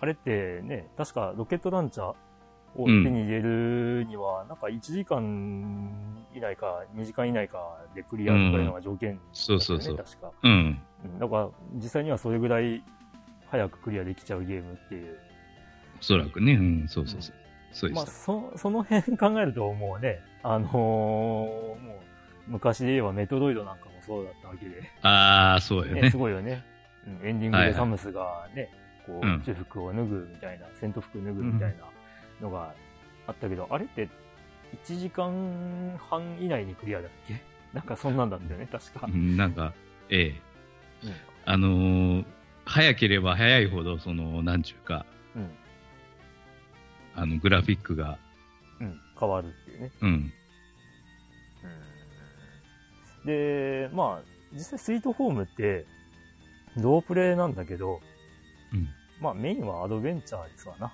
[0.00, 2.14] あれってね、確かロケットランチャー
[2.74, 10.32] を手に入れるには、なんか1時間以内か2時間以内かでクリアとかいうのが条件だったよね、そうそうそう確か。
[10.42, 10.52] うん。
[11.04, 12.82] うんだから、実際にはそれぐらい
[13.52, 15.18] 早くクリアできちゃうゲームっていう
[16.00, 16.54] おそらくね。
[16.54, 17.36] うん、そうそうそう。
[17.72, 18.06] そうでまあ。
[18.06, 21.76] そ、その辺考えるともうね、あのーも
[22.48, 26.16] う、昔で言えばメトロイドなんかもそうだったわけで、ああ、そうよね、ねす。
[26.16, 26.64] ごいよね。
[27.06, 28.68] うん、エンディングはいはいでサムスがね、
[29.06, 31.84] こう、うん中服を脱ぐみたいな、戦闘服脱ぐみたいな
[32.40, 32.74] のが
[33.26, 34.08] あったけど、あれって
[34.86, 37.34] 1時間半以内にクリアだっけ？
[37.74, 39.10] なんかそんなんだったよね、確かう。
[39.16, 39.72] んなんか、
[40.08, 40.26] え
[41.02, 41.06] え。
[41.06, 41.12] うん
[41.44, 42.24] あのー
[42.64, 45.50] 早ければ早いほど、その、なんちゅうか、うん。
[47.14, 48.18] あの、グラフィックが、
[48.80, 49.00] うん。
[49.18, 49.90] 変わるっていうね。
[50.00, 50.08] うん。
[50.08, 50.32] うん
[53.24, 54.22] で、まあ、
[54.52, 55.86] 実際スイートホームって、
[56.76, 58.00] ロープレイなんだけど、
[58.72, 58.88] うん。
[59.20, 60.92] まあメインはアドベンチャーですわな。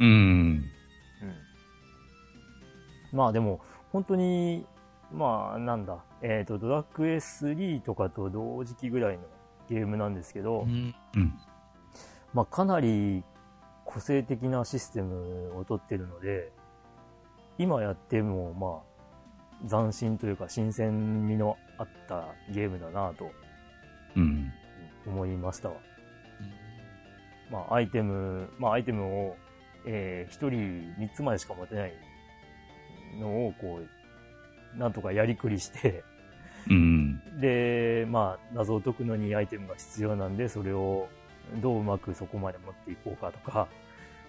[0.00, 0.08] うん。
[0.08, 1.34] うん。
[3.12, 3.60] まあでも、
[3.92, 4.64] 本当に、
[5.12, 9.22] まあなんだ、えっ、と、ドラクエ3とかと同時期ぐらいの
[9.68, 11.38] ゲームなんですけど、うんうん。
[12.34, 13.24] まあかなり
[13.84, 16.52] 個性的なシステムをとってるので、
[17.58, 18.82] 今やってもま
[19.66, 23.30] あ、斬新というか新鮮味のあったゲームだなと
[24.16, 24.52] うん。
[25.06, 25.76] 思いましたわ。
[27.50, 29.36] まあアイテム、まあアイテムを、
[29.86, 31.92] えー、一人三つまでしか持てない
[33.18, 33.80] のをこ
[34.76, 36.04] う、なんとかやりくりして、
[36.68, 37.40] うん。
[37.40, 41.08] で、まあ、謎を解くのにアイテムが必要なんで、それを
[41.56, 43.68] どううまくそこまで持っていこうかとか、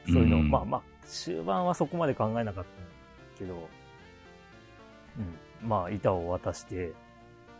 [0.05, 3.67] そういうの、うんまあまあ、終盤はそこまで考えなかったけど、
[5.61, 6.93] うん、まあ、板を渡して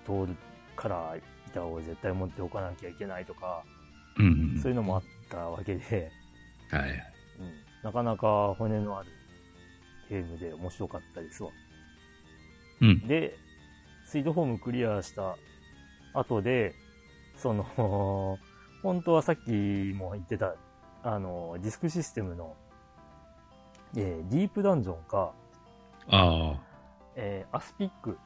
[0.05, 0.35] 通る
[0.75, 1.15] から、
[1.47, 3.63] 板を絶対持っておかなきゃいけないとか、
[4.17, 4.59] うん。
[4.61, 6.11] そういうのもあったわけで、
[6.71, 6.89] はい。
[7.39, 7.53] うん、
[7.83, 9.09] なかなか骨のある
[10.09, 11.49] ゲームで面白かったですわ。
[12.81, 13.07] うん。
[13.07, 13.37] で、
[14.09, 15.37] スイートホームクリアした
[16.15, 16.73] 後で、
[17.37, 17.63] その、
[18.81, 19.51] 本当はさっき
[19.95, 20.55] も言ってた、
[21.03, 22.55] あの、ディスクシステムの、
[23.95, 25.31] えーディープダンジョンか、
[26.09, 26.59] ああ。
[27.15, 28.17] えーアスピック、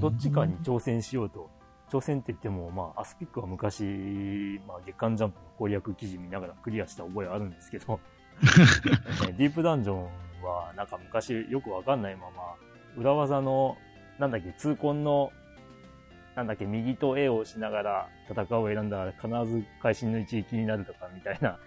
[0.00, 1.50] どっちかに挑戦しようと。
[1.90, 3.82] 挑戦って言っても、まあ、アスピックは昔、
[4.66, 8.00] まあ、月刊ジャンプの攻略記事見ながらクリアした覚えあるんですけど、
[8.40, 10.04] えーディープダンジョン
[10.42, 12.54] は、なんか昔よくわかんないまま、
[12.96, 13.76] 裏技の、
[14.20, 15.32] なんだっけ、痛恨の、
[16.36, 21.58] なんだっけ、右と A を押しながら戦うを選んだら必ず会心の一撃になるとかみたいな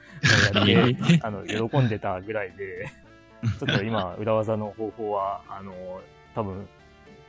[0.53, 2.87] のをやって、 あの、喜んでたぐらいで、
[3.59, 5.73] ちょっと今、裏技の方法は、あの、
[6.35, 6.67] 多分、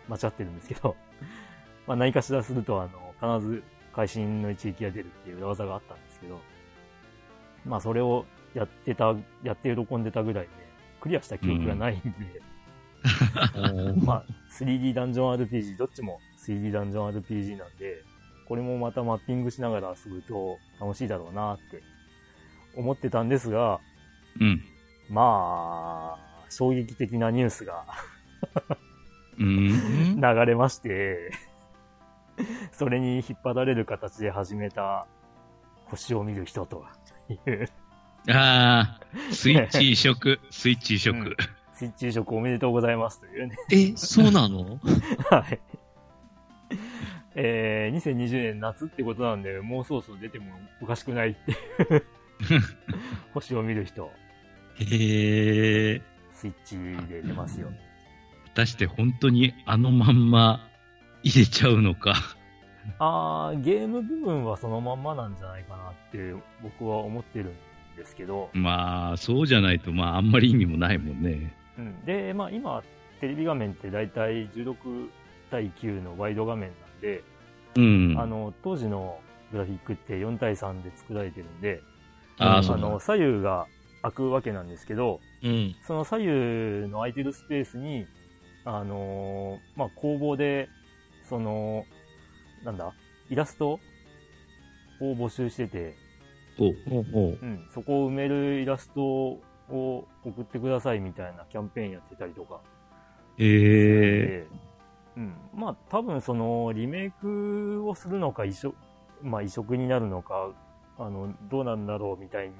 [0.09, 0.95] 間違ってるんですけど、
[1.89, 2.89] まあ何かしらすると、あ
[3.23, 3.63] の、必ず
[3.95, 6.39] 会心の一撃が出るっていう裏技があったんですけど、
[7.65, 10.51] まあそれをやってた、やって喜んでたぐらいで、
[11.01, 12.43] クリアした記憶がないんで、
[14.05, 14.25] まあ
[14.59, 18.03] 3D ダンジョン RPG、どっちも 3D ダンジョン RPG なんで、
[18.47, 21.83] これもまたマッピングしながら遊ぶと楽しいだろうなって
[22.77, 23.81] 思ってたんですが、
[24.40, 24.62] うん。
[25.11, 27.85] まあ、衝撃的なニュースが
[29.38, 30.21] うん。
[30.21, 31.33] 流れまして、
[32.73, 35.07] それに引っ張られる形で始めた
[35.87, 36.85] 星を見る人と
[37.29, 37.69] いう、
[38.31, 39.01] ああ、
[39.33, 41.19] スイッチ移植、スイッチ移植。
[41.19, 41.37] うん
[41.87, 43.57] ッチ移植おめでとうございますというね。
[43.70, 44.79] え、そうなの？
[45.31, 45.61] はい。
[47.37, 50.47] えー、2020年夏ってことなんで、もうそろそろ出ても
[50.81, 51.55] おかしくないってい
[51.99, 52.05] う
[53.33, 54.11] 星を見る人、
[54.77, 56.03] へえ。
[56.33, 56.77] スイッチ
[57.09, 57.68] で出ますよ。
[58.47, 60.68] 果たして本当にあのまんま
[61.23, 62.14] 入れちゃうのか。
[62.99, 71.53] あー、ゲーム部分はそのまんまなんじゃないかなって僕は思ってるんですけど、まあ、そうじゃないと、まあ、あんまり意味もないもんね。
[71.79, 72.83] うん、で、まあ今、
[73.21, 75.09] テレビ画面って大体16
[75.51, 77.23] 対9のワイド画面なんで、
[77.77, 78.17] うん。
[78.19, 79.19] あの、当時の
[79.53, 81.81] グラフィックって4対3で作られてるんで、
[82.39, 83.67] あの、左右が
[84.03, 85.75] 開くわけなんですけど、うん。
[85.87, 88.07] その左右の空いてるスペースに、
[88.65, 90.69] あのーまあ、工房で、
[91.29, 91.85] その、
[92.65, 92.93] なんだ、
[93.31, 93.81] イラストを
[95.01, 95.95] 募集してて、
[96.59, 102.61] うん、そこを埋めるイラストを送ってくださいみたいなキャンペーンやってたりとか。
[103.38, 104.27] へえ。
[104.27, 104.46] で
[105.16, 105.35] うん。
[105.55, 108.74] まあ、多分その、リメイクをするのか、移植、
[109.22, 110.50] まあ、移植になるのか、
[110.98, 112.55] あの、どうなんだろうみたいに、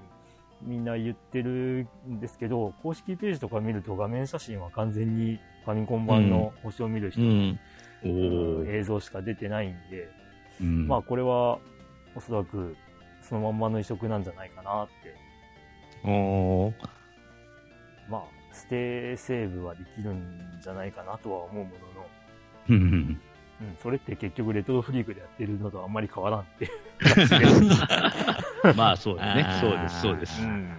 [0.63, 7.11] みんな言ってるんですけど、公式ページとか見ると画面写真は完全にファミコン版の星を見るう。
[7.11, 7.57] 人の
[8.05, 8.69] うん。
[8.69, 10.09] 映像しか出てないんで、
[10.61, 10.89] うん。
[10.89, 11.59] まあ、これは、
[12.15, 12.77] おそらく、
[13.21, 15.24] そのまんまの移植なんじゃないかなって。
[16.05, 16.75] おー。
[18.09, 22.07] まあ、ステイセーブはできるんじゃないかなとは思うものの、
[22.69, 23.21] うん。
[23.61, 26.71] うん、それって結局レトロフリークでやってるのとあんまり変わらんっていう。
[28.77, 29.51] まあ、そうだねあ。
[29.53, 30.43] ーそうです、そうです。
[30.43, 30.77] うん。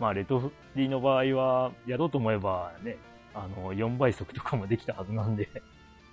[0.00, 2.96] まあ、レトフリーの場合は、やろうと思えばね、
[3.32, 5.48] あの、4倍速とかもできたはずなんで。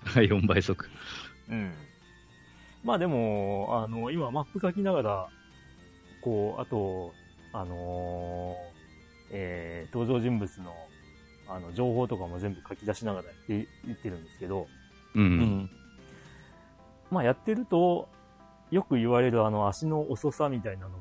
[0.04, 0.90] はい、4倍速。
[1.50, 1.74] うん。
[2.84, 5.28] まあでも、あの、今マップ書きながら、
[6.22, 7.14] こう、あと、
[7.54, 8.82] あのー
[9.32, 10.74] えー、登場人物の、
[11.48, 14.68] あの、情報とかも全部書き出しながらやっていってるんですけど、
[15.16, 15.20] う。
[15.20, 15.70] うんん。
[17.10, 18.08] まあやってると、
[18.70, 20.98] よく言われるあの足の遅さみたいなのも、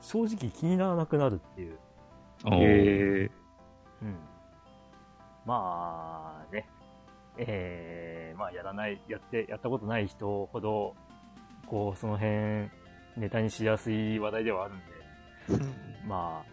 [0.00, 1.78] 正直気にならなくなるっていう。
[2.44, 3.30] へえ。
[4.02, 4.16] うん。
[5.46, 6.68] まあね、
[7.36, 10.94] えー、まあやらない、やって、やったことない人ほど、
[11.66, 12.70] こう、その辺、
[13.16, 14.84] ネタにしやすい話題ではあるんで、
[16.06, 16.44] ま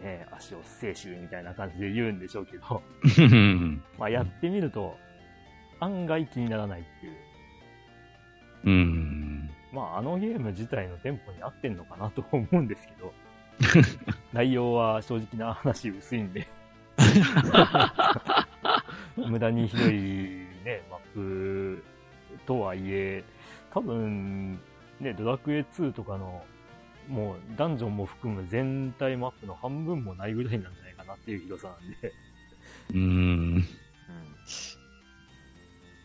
[0.00, 2.82] あ、ね、足を清臭みたいな感じで言うんでしょうけど、
[3.98, 4.96] まあやってみると、
[5.80, 7.12] 案外気にならないっていう。
[8.64, 9.50] うん。
[9.72, 13.12] まああのゲーム自体のテンポに合ってんのかなと思うんですけど、
[14.32, 16.46] 内容は正直な話薄いんで、
[19.16, 21.84] 無駄にひどいね、マップ
[22.46, 23.24] とはいえ、
[23.72, 24.60] 多分、
[25.00, 26.44] ね、ドラクエ2とかの、
[27.08, 32.12] もうダンジョンも含む全体マップの半分もないぐらいなんじゃないかなっていう広さなんで、
[32.94, 33.64] うん。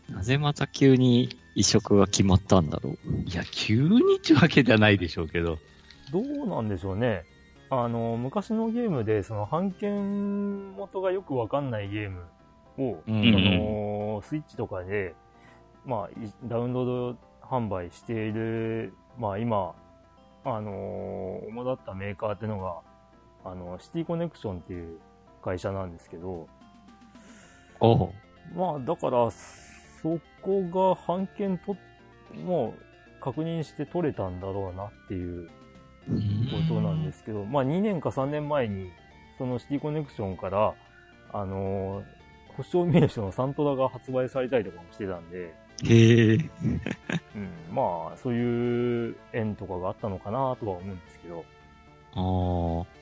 [0.09, 2.95] なぜまた急に移植が決まったんだろう？
[3.29, 5.57] いや、急にってわけじゃないでしょうけど。
[6.11, 7.25] どうなんでしょうね。
[7.69, 12.21] あの、昔のゲームで、その、版権元がよくわかんないゲーム
[12.77, 15.13] を、うんその、スイッチとかで、
[15.85, 19.75] まあ、いダウンロード販売している、まあ今、
[20.43, 22.79] あの主だったメーカーっていうのが、
[23.43, 24.99] あの、シティコネクションっていう
[25.43, 26.47] 会社なんですけど、
[27.79, 28.09] おう。
[28.55, 31.75] まあ、だから、そこが版権と、
[32.35, 35.51] もう、確認して取れたんだろうなっていうこ
[36.67, 38.91] となんですけど、まあ2年か3年前に、
[39.37, 40.73] そのシティコネクションから、
[41.33, 42.17] あのー
[42.57, 46.35] 星を見る人のサントラが発売されたりとかもしてたんで、へえ。
[47.35, 51.45] うん、まあ、そういう縁とかがあったのかなとは思うんですけど。
[52.13, 52.97] ああ。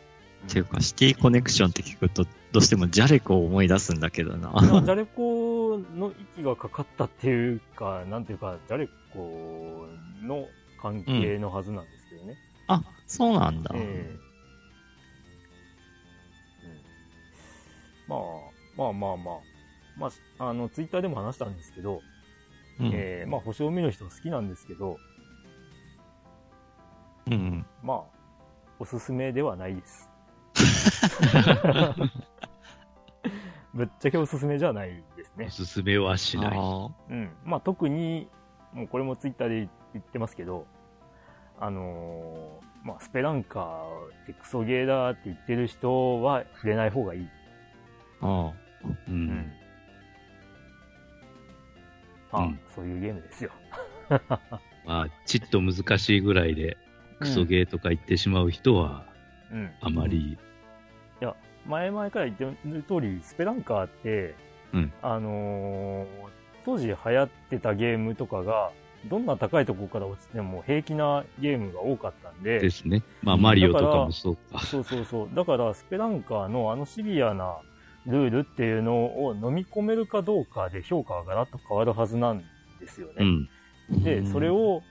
[0.46, 4.52] っていうか、シティコネクションって聞くと、どうしてもジャレコを思い出すんだけどな。
[4.52, 9.88] まあジャレコの息がかかったっていうか、なんていうか、ジャレコ
[10.22, 10.46] の
[10.82, 12.36] 関係のはずなんですけどね。
[12.68, 13.72] あ、そうなんだ。
[13.76, 14.26] ええうん
[18.08, 18.20] まあ、
[18.78, 19.36] まあまあまあ。
[19.98, 20.08] ま
[20.40, 22.02] あ、あの、ツイッターでも話したんですけど、
[22.80, 24.98] うんえーまあ、星を見る人好きなんですけど、
[27.28, 27.66] うん。
[27.82, 28.04] まあ、
[28.80, 30.10] おすすめではないです。
[33.74, 35.50] ぶっちゃけおすすめじゃないですねお。
[35.50, 36.58] すすめはしない。
[36.58, 37.30] あうん。
[37.44, 38.30] まあ、特に、
[38.74, 40.66] もうこれもツイッターで言ってますけど、
[41.60, 47.30] あのーまあ、スペランカーってクソゲーだって言ってる人は触れない方がいい。
[48.22, 48.48] あ。
[48.48, 48.54] あ
[49.08, 49.12] う。
[49.12, 49.52] うん
[52.32, 53.52] まあ、うんそういうゲームですよ。
[54.86, 56.78] まあ、ちっと難しいぐらいで、
[57.20, 59.06] クソゲーとか言ってしまう人は、
[59.52, 59.72] うん。
[59.82, 60.38] あまり、
[61.68, 64.36] 前々から言ってる通り、スペランカーって、
[64.74, 66.08] うんあのー
[66.66, 68.72] 当時流行ってたゲームとかが、
[69.08, 73.04] どんな高いところから落ちても平気なゲームが多かったんで、ですね。
[73.22, 74.60] まあ、マリオとかもそうか。
[74.62, 75.30] そうそうそう。
[75.36, 77.58] だから、スペランカーのあのシビアな
[78.06, 82.44] ルールっていうのを飲み込めるかどうかで評価がガラッと変わるはずなん
[82.80, 83.14] ですよね。
[83.20, 83.50] うん。
[84.02, 84.04] あ。
[84.04, 84.82] で、それを、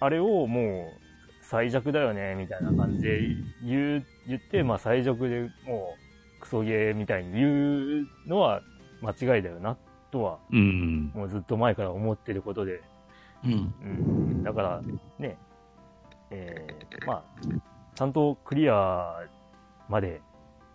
[0.00, 1.04] あれをもう、
[1.42, 3.20] 最弱だよね、みたいな感じで
[3.62, 5.94] 言う、言って、まあ最弱でも
[6.38, 8.62] う、クソゲーみたいに言うのは
[9.02, 9.76] 間違いだよな、
[10.10, 11.12] とは、うん。
[11.14, 12.82] もうずっと前から思ってることで、
[13.44, 13.74] うん。
[13.82, 13.86] う
[14.40, 14.42] ん。
[14.42, 14.82] だから、
[15.18, 15.36] ね、
[16.30, 17.24] えー、まあ、
[17.94, 19.20] ちゃんとクリア
[19.88, 20.20] まで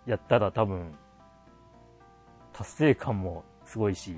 [0.05, 0.93] やったら多分、
[2.59, 4.17] 達成感もすごいし、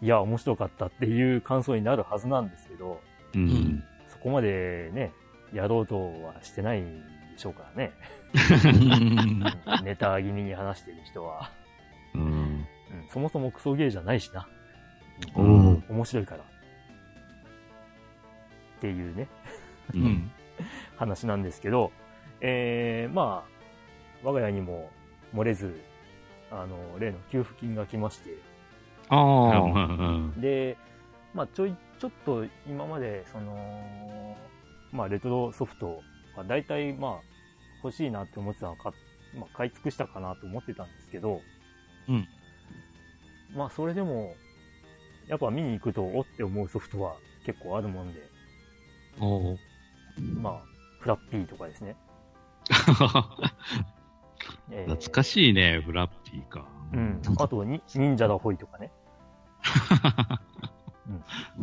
[0.00, 2.98] いや、面白かったっていう感想になるはずなんですけど、
[3.34, 3.84] うん。
[4.08, 5.12] そこまでね、
[5.52, 6.88] やろうとはしてないで
[7.36, 7.92] しょうからね。
[8.64, 8.68] う
[9.82, 11.50] んネタ気味に話してる人は。
[12.14, 12.22] うん。
[12.22, 12.66] うん、
[13.10, 14.48] そもそもクソゲーじゃないしな。
[15.34, 16.40] おうんー面白いから。
[16.40, 16.44] っ
[18.80, 19.28] ていうね、
[19.92, 19.98] う。
[19.98, 20.30] うんん。
[20.96, 21.92] 話なんですけど、
[22.40, 23.54] えー、まあ、
[24.22, 24.90] 我が家にも
[25.34, 25.78] 漏れず、
[26.62, 28.36] あの、例の給付金が来まして、
[29.08, 29.60] ああ。
[29.60, 30.76] うんで、
[31.34, 34.36] まあ、ちょい、ちょっと今まで、その、
[34.92, 36.00] まあ、レトロソフト
[36.36, 37.20] は大体、まあ、
[37.82, 38.92] 欲しいなって思ってたのか、
[39.34, 41.40] まあ、買い尽くしたかなと思ってたんですけど、
[42.08, 42.26] うん。
[43.54, 44.34] まあ、それでも、
[45.26, 48.20] やっぱ見に行くと、おって思うソフトは結構あるもんで、
[49.20, 49.58] おー
[50.40, 50.62] まあ、
[51.00, 51.96] フラッピーとかですね。
[54.70, 56.66] えー懐かしいね、フラッピーか。
[56.92, 57.20] うん。
[57.38, 58.90] あとに、 忍者だホイとかね。
[61.58, 61.62] お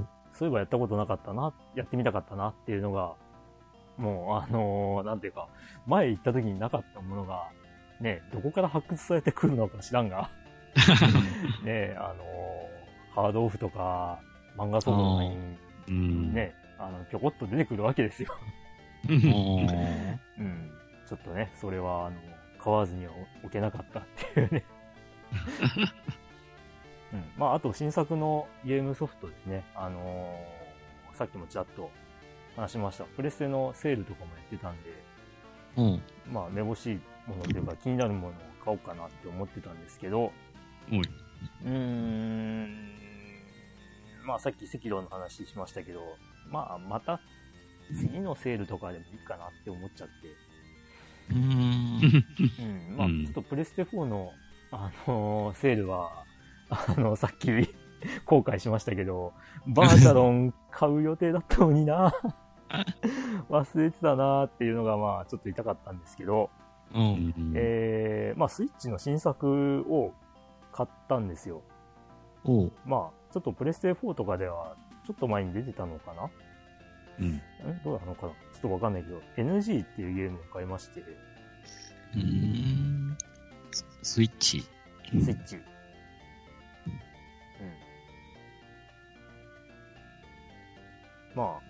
[0.00, 3.14] ーそういえばやったことなかったな、やってみたかったなっていうのが、
[3.96, 5.48] もう、あのーなんていうか、
[5.86, 7.48] 前行った時になかったものが、
[8.00, 10.30] ね、どこから発掘されてくるのか知らんが、
[11.62, 12.14] ね、あのー
[13.14, 14.18] ハードオフとか、
[14.58, 15.36] 漫画ソフトに、
[15.86, 16.34] うん。
[16.34, 18.34] ね、あの、ぴょこっと出てくるわけですよ。
[19.08, 20.70] うん。
[21.06, 22.16] ちょっとね、それは、あの、
[22.58, 24.02] 買わずには置けなかったっ
[24.34, 24.64] ていうね。
[27.12, 27.24] うん。
[27.36, 29.64] まあ、あと新作のゲームソフトですね。
[29.74, 30.64] あのー
[31.14, 31.90] さっきもちらっと
[32.56, 33.04] 話しました。
[33.04, 34.90] プレステのセールとかもやってたんで、
[35.76, 36.02] うん。
[36.32, 40.32] まあ、めぼしいものというか気になるものを買おうかなって思ってたんですけど。
[41.64, 42.90] うーん、
[44.24, 46.00] まあさっき赤道の話しましたけど、
[46.50, 47.20] まあまた
[47.94, 50.28] 次のセールとかでもいいかなって思っちゃって、
[51.30, 52.24] うーん。
[52.90, 54.32] うん、まあうんちょっとプレステ4の、
[54.70, 56.24] あのーセールは、
[56.68, 57.50] あの、 さっき
[58.24, 59.32] 後悔しましたけど、
[59.66, 62.12] バーチャロン買う予定だったのにな
[63.48, 66.50] 忘れてたなっていうのがまあちょっと痛かったんですけど、
[66.94, 67.52] うん。
[67.54, 70.12] えー、まあスイッチの新作を
[70.72, 71.62] 買ったんですよ。
[72.84, 76.30] まあ、ちょっとプレステ4とかでは、ちょっと前に出てたのかな
[77.20, 77.26] うん。
[77.26, 77.40] ん
[77.84, 78.32] どうなのかな
[78.64, 83.16] とわかんないけど、NG っていうゲームを買いまして、うーん。
[83.70, 84.64] ススイッチ。
[85.10, 85.56] スイッチ。
[85.56, 85.62] うん。
[91.34, 91.60] まあ、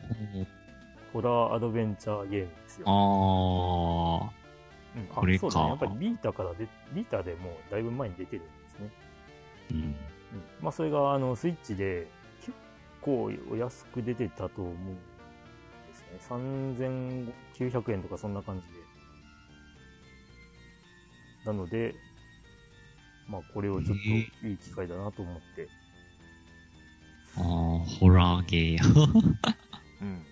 [1.13, 2.87] ホラーアドベンチャーゲームですよ。
[2.87, 4.31] あ
[4.97, 5.69] うんあこれかそうだね。
[5.71, 8.91] やっぱりビータからで、ビータでもうだいぶ前に出てるんですね。
[9.73, 9.79] うん。
[9.79, 9.97] うん。
[10.61, 12.07] まあ、それが、あの、スイッチで、
[12.41, 12.53] 結
[13.01, 14.97] 構お安く出てたと思うん
[16.15, 17.33] ね。
[17.61, 18.73] 3900円とかそんな感じで。
[21.47, 21.95] なので、
[23.29, 25.69] まあ、これをちょっといい機会だなと思って。
[27.37, 27.41] あ。
[27.41, 27.45] ああ、
[27.99, 28.83] ホラーゲーや。
[30.03, 30.25] うん。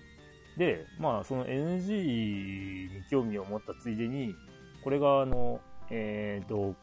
[0.56, 4.34] で、まあ、その NG に興味を持ったついでに、
[4.82, 5.60] これがあの、
[5.90, 6.74] えっ、と、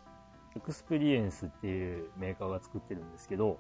[0.56, 3.60] エクスペリエンスっていうメーカーが作ってるんですけど、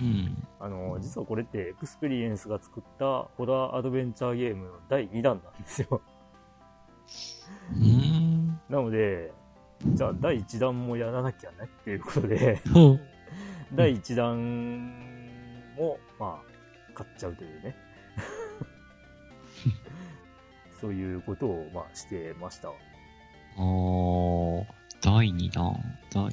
[0.00, 0.46] うん。
[0.58, 6.00] あの、実はこれってエクスペリエンスが作ったホラーアドベンチャーゲームの第2弾なんですよ。
[8.68, 9.32] なので、
[9.94, 12.60] じゃあ第1弾もやらなきゃねっていうことで。
[13.74, 14.92] 第1弾
[15.76, 17.76] も、まあ、買っちゃうというね。
[20.80, 22.68] そういうことを、まあ、してました。
[22.68, 24.64] あー、
[25.02, 25.76] 第2弾。
[26.12, 26.24] 第、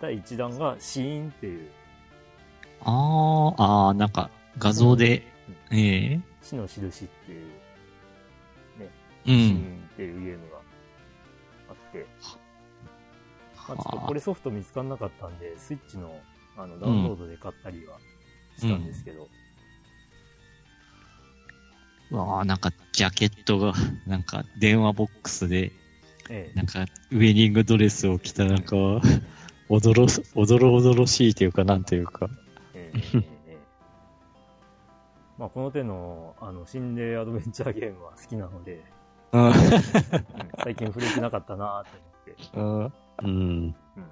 [0.00, 1.70] 第1弾がシーンっていう、
[2.80, 5.22] あー、あー、なんか、画像で、
[5.70, 6.20] ええ。
[6.42, 7.46] 死の印っていう、
[9.24, 9.56] うシーん。
[9.56, 10.58] ンっていうゲームが
[11.70, 12.06] あって、
[13.68, 16.20] まあ、ちょっとこれソフト見つかんなかったんで、スイッチの
[16.56, 17.98] あのダウンロードで買ったりは
[18.58, 19.28] したんですけど、
[22.10, 23.74] うわー、なんか、ジャケットが、
[24.06, 25.72] なんか、電話ボックスで、
[26.30, 26.56] ええ。
[26.56, 28.76] なんか、ウェディングドレスを着た、なんか、
[29.68, 32.28] おどろ、おどろおどろしいというか、なんというか。
[32.74, 33.38] ええ
[35.38, 38.82] まあ、この手のあの心霊アドベンチャーゲームは好きなので、
[40.64, 41.84] 最近触れてなかったな
[42.54, 42.92] と思って。
[43.22, 43.32] うん。
[43.32, 43.76] うん。
[43.96, 44.04] うん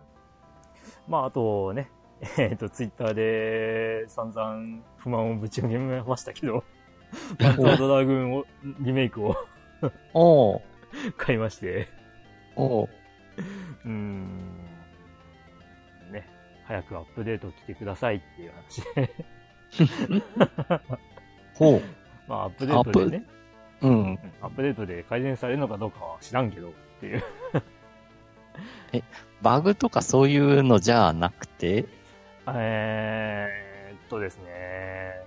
[1.09, 1.91] まあ、あとね、
[2.39, 6.65] えっ、と、ツイッターで散々不満をぶち込みましたけど、
[7.39, 8.45] パンードラグーンを、
[8.81, 9.37] リメイクを
[11.17, 11.89] 買いまして、
[12.57, 12.89] おー。
[13.85, 14.76] うーん、ね、
[16.67, 18.83] 早くアップデート来てくださいっていう話。
[18.95, 20.23] で、
[21.55, 21.83] ほう。
[22.29, 23.27] まあ、アップデートでね、
[23.83, 23.91] うん。
[23.91, 24.19] うん。
[24.43, 27.23] アップデートで改善されるのかどうかは知らんけどっていう。
[29.43, 31.85] バグとかそういうのじゃなくて、
[32.49, 35.21] えーっとですね、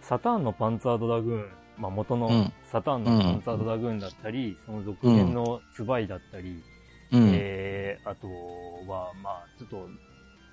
[0.00, 2.52] サターンのパンツァードラグーン、まあ、元のうん。
[2.64, 6.62] サターンのパンツァードラグーンだったり、その続編のツバイだったり、
[7.12, 7.30] うん。
[7.34, 8.28] えー、あと
[8.90, 9.88] は、まあ、ちょっと、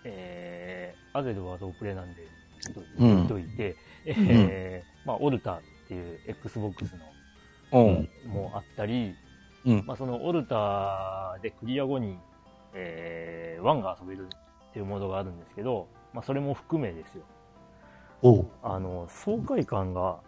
[0.05, 2.21] えー、アゼルはロープレイなんで、
[2.59, 3.75] ちょっとうん置いといて、
[4.05, 6.85] えー、まあ、オルタっていう Xbox
[7.71, 8.27] おのう。
[8.27, 9.15] もあったり、
[9.65, 9.83] うん。
[9.85, 12.17] まあ、そのオルタでクリア後に、
[12.73, 17.23] えー、ワンが遊べるっていうモードがあるんですけど、まあ、それも含めですよ。
[18.61, 20.19] あの、爽快感が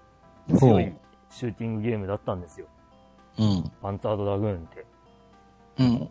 [0.58, 0.94] 強い
[1.30, 2.68] シューティングゲームだったんですよ。
[3.38, 3.72] うん。
[3.82, 4.86] パンツァードラグーンって。
[5.80, 6.00] うん。
[6.00, 6.10] ビャ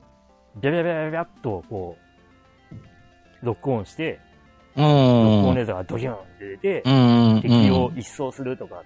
[0.60, 2.03] ビャビャビャビャっと、こう、
[3.44, 4.20] ロックオンして、
[4.76, 5.54] うロックオンん。
[5.56, 7.40] レーザーがドキュンって出て、うん。
[7.42, 8.82] 敵を一掃するとか、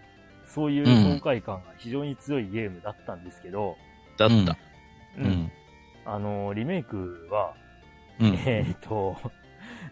[0.46, 3.76] そういう爽快感が非常に強いゲームだったんですけど、
[4.18, 4.34] だった。
[4.34, 5.52] ううんん。
[6.04, 7.54] あの、リメイクは、
[8.20, 8.26] うん。
[8.46, 9.16] えーっと、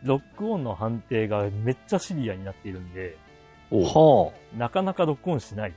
[0.02, 3.16] ロックオンの判定がめっちゃシビアになっているんで、
[3.70, 5.74] ほなかなかロックオンしない。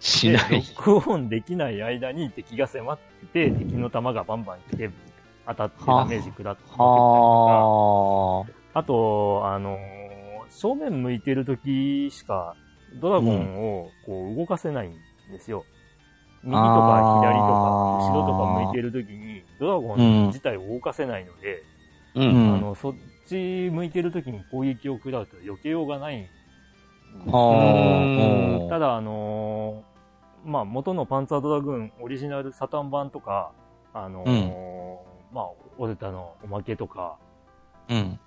[0.00, 0.50] しない。
[0.50, 2.98] でロックオンできない間に敵が迫っ
[3.32, 4.90] てて、敵の弾がバンバン来て、
[5.46, 10.00] 当たってダメージ食らってたりとかはあと、あのー
[10.50, 12.56] 正面向いてる時しか
[13.00, 14.92] ドラゴンをこう動かせないん
[15.30, 15.64] ですよ。
[16.42, 17.62] 右とか左とか
[18.00, 21.62] 後ろとか向いてる時にドラゴン自体を動かせないので、
[22.16, 22.20] う。
[22.20, 22.54] うんん。
[22.56, 22.94] あの、そっ
[23.28, 26.32] ち向いてる時に攻撃を食らうと避けようがないんです
[27.32, 33.52] あーただ、あのーまあ、元のパンツァードラグーンオリジナルサタン版とか、
[33.92, 35.44] あのーまあ、
[35.78, 37.16] オルタのおまけとか
[37.88, 38.18] うん。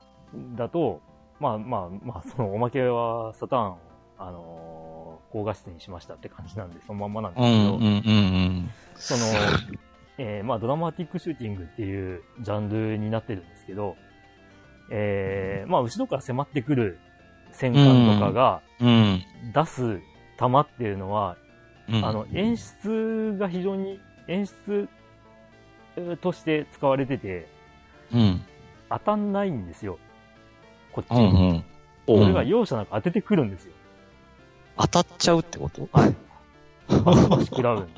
[0.55, 1.01] だと、
[1.39, 3.77] まあまあまあ、そのおまけはサターンを、
[4.17, 4.93] あのー
[5.31, 7.47] 高画質にしましたって感じなんで、そのまんまなんでうん。
[7.47, 7.83] すけど、うん。
[7.83, 8.69] うん。
[9.03, 9.57] その、
[10.19, 13.95] えーまあ、ドラマティックシューティングっていうジャンルになってるんですけど、
[14.91, 16.99] えーまあ、後ろから迫ってくる
[17.51, 19.23] 戦艦とかがうん。
[19.53, 20.01] 出す
[20.37, 21.35] 弾っていうのは、
[21.89, 22.05] うん。
[22.05, 24.87] あの、演出が非常に、演出えー
[26.21, 27.47] として使われてて、
[28.13, 28.41] うん。
[28.89, 29.97] 当たんないんですよ。
[30.91, 31.29] こっちうん。
[31.29, 31.51] うに。
[31.57, 31.65] ん。
[32.05, 33.73] それが容赦なく当ててくるんですよ。
[34.77, 35.87] 当たっちゃうってこと？
[35.91, 36.15] はい。
[37.45, 37.93] 食らうんで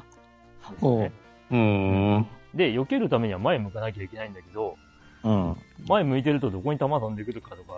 [0.79, 1.11] すよね。
[1.51, 2.27] うん。
[2.53, 4.77] で、避けるためには前向かなきゃいけないんだけど、
[5.23, 5.55] うん。
[5.87, 7.73] 前向いてるとどこに弾飛んでくるかとか、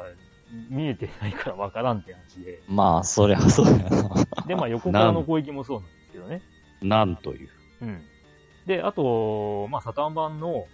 [0.69, 2.61] 見えてないからわからんって話で。
[2.67, 4.09] まあ、そりゃそうやな。
[4.45, 6.41] で、まあ横からの攻撃もそうなんですけどね。
[6.81, 7.49] なんという。
[7.81, 8.01] うん。
[8.67, 10.65] で、あと、まあサターン版の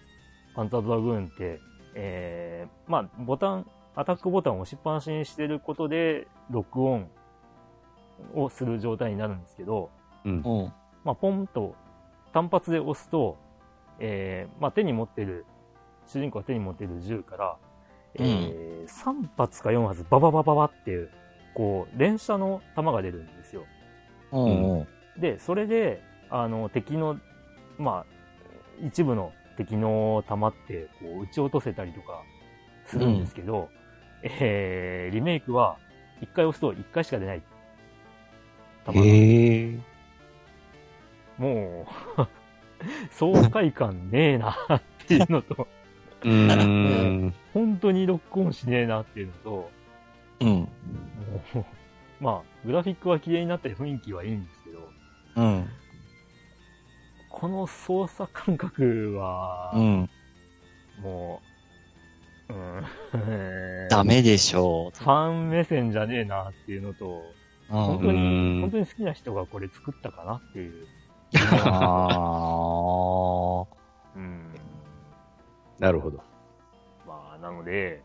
[0.55, 1.59] パンツァードラグーンって、
[1.95, 7.07] えー、まあボタン、アタックボタンを押しっぱなしにしてることで、ロックオン
[8.33, 9.91] をする状態になるんですけど、
[10.25, 10.41] うん。
[10.43, 10.73] うん。
[11.03, 11.75] まあポンと
[12.33, 13.37] 単発で押すと、
[13.99, 15.45] えー、まあ手に持ってる、
[16.07, 17.57] 主人公が手に持ってる銃から、
[18.15, 21.09] えー3発か4発バババババっていう、
[21.53, 23.63] こう、連射の弾が出るんですよ。
[24.31, 24.79] うん。
[24.79, 24.87] う
[25.17, 25.21] ん。
[25.21, 27.17] で、それで、あの、敵の、
[27.83, 32.23] まあ、一部の敵の弾って、こう、撃ち落とせたりとか
[32.85, 33.69] するんですけど、
[34.23, 35.77] えー、リメイクは、
[36.21, 37.41] 一回押すと一回しか出ない。
[38.85, 39.79] 弾がへえ。
[41.37, 41.85] も
[42.17, 42.27] う、
[43.11, 45.67] 爽快感ねえなっていうのと、
[46.23, 47.33] うん。
[47.53, 49.71] 本当にロックオンしねえなっていうのと、
[50.39, 50.69] うん。
[52.19, 54.89] まあ、グラフィックは綺麗になって雰囲気はいいんですけど、
[55.35, 55.69] うん。
[57.33, 60.09] この操作感覚は、うん。
[61.01, 61.41] も
[62.47, 62.85] う、うん、
[63.89, 67.33] ダメでしょファン目線じゃねえなっていうのと、
[67.69, 67.73] う。
[67.73, 70.87] 本当に、本当に好きな人がこれ作ったかなっていう。
[71.65, 72.05] あ
[74.15, 74.53] うん。
[75.79, 76.23] なるほど。
[77.07, 78.03] まあ、なので、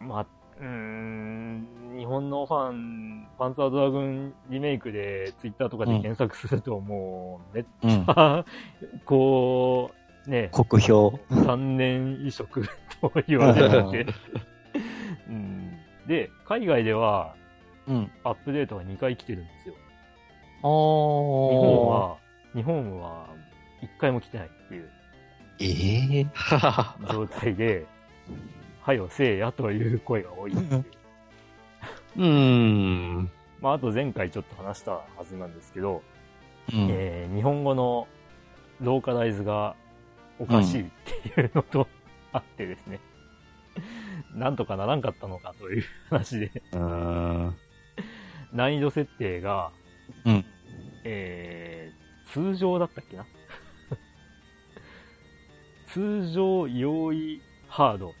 [0.00, 0.26] まあ、
[0.60, 1.29] うーん、日
[2.10, 8.04] 本のファン、パンツァードラグーンリメイクでツイッターとかで検索するともう、めっーうん。
[8.04, 8.44] ちゃ、
[9.06, 9.90] こ
[10.26, 11.18] う、ね、国評。
[11.30, 12.68] 残念移植
[13.00, 14.14] と言われてて、
[15.28, 15.78] うん。
[16.06, 17.34] で、海外では
[17.86, 18.10] うん。
[18.24, 19.74] アップデートが2回来てるんですよ。
[20.62, 20.68] ああ。
[20.68, 22.16] 日本は、
[22.54, 23.26] 日本は
[23.82, 24.90] 1回も来てないっていう
[25.60, 26.26] ええ
[27.12, 27.86] 状態で、
[28.82, 30.52] はよせえやという声が多い。
[32.16, 33.30] うん。
[33.60, 36.02] まあ、あと前回ちょっと話したはずなんですけど、
[36.72, 36.88] うん。
[36.90, 38.06] えー日本語の
[38.80, 39.74] ローカライズが
[40.38, 40.86] おかしいっ
[41.34, 41.86] ていうのと、
[42.32, 43.00] あってですね。
[44.34, 47.56] なんとかならんかったのかという話で、うん。
[48.52, 49.70] 難易度設定が、
[50.24, 50.44] うん
[51.04, 53.26] えー、通常だったっけな？
[55.88, 58.14] 通常、容易、ハード。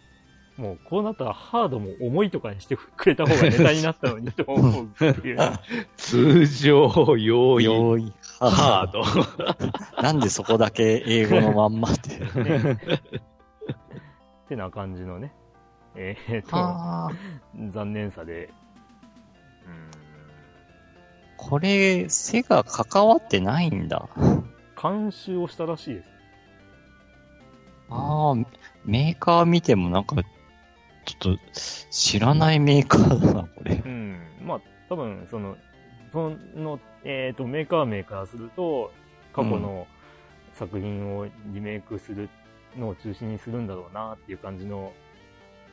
[0.60, 5.38] もうこうなったらハードも重いとかにしてくれた方がネタになったのにと思うっていう。
[5.96, 9.00] 通常、用意、ハハード。
[9.00, 10.02] ード。
[10.02, 12.18] なんでそこだけ英語のまんまって。
[12.42, 12.72] ね
[14.44, 15.32] ってな感じのね。
[15.94, 17.12] えー、と、ああ。
[17.70, 18.50] 残念さで。
[21.38, 24.10] これ、セガ関わってないんだ。
[24.14, 24.44] うん。
[24.80, 26.08] 監修をしたらしいです。
[27.88, 28.34] ああ、
[28.84, 30.16] メーカー見てもなんか、
[31.04, 31.40] ちょっと、
[31.90, 33.88] 知らないメーカーだな、これう。
[33.88, 34.20] ん。
[34.42, 35.56] まあ、多分、その、
[36.12, 38.92] その、えっ、と、メーカー名からすると、
[39.32, 39.86] 過去の
[40.54, 42.28] 作品をリメイクする
[42.76, 44.92] のを中心にするんだろうなっていう感じの、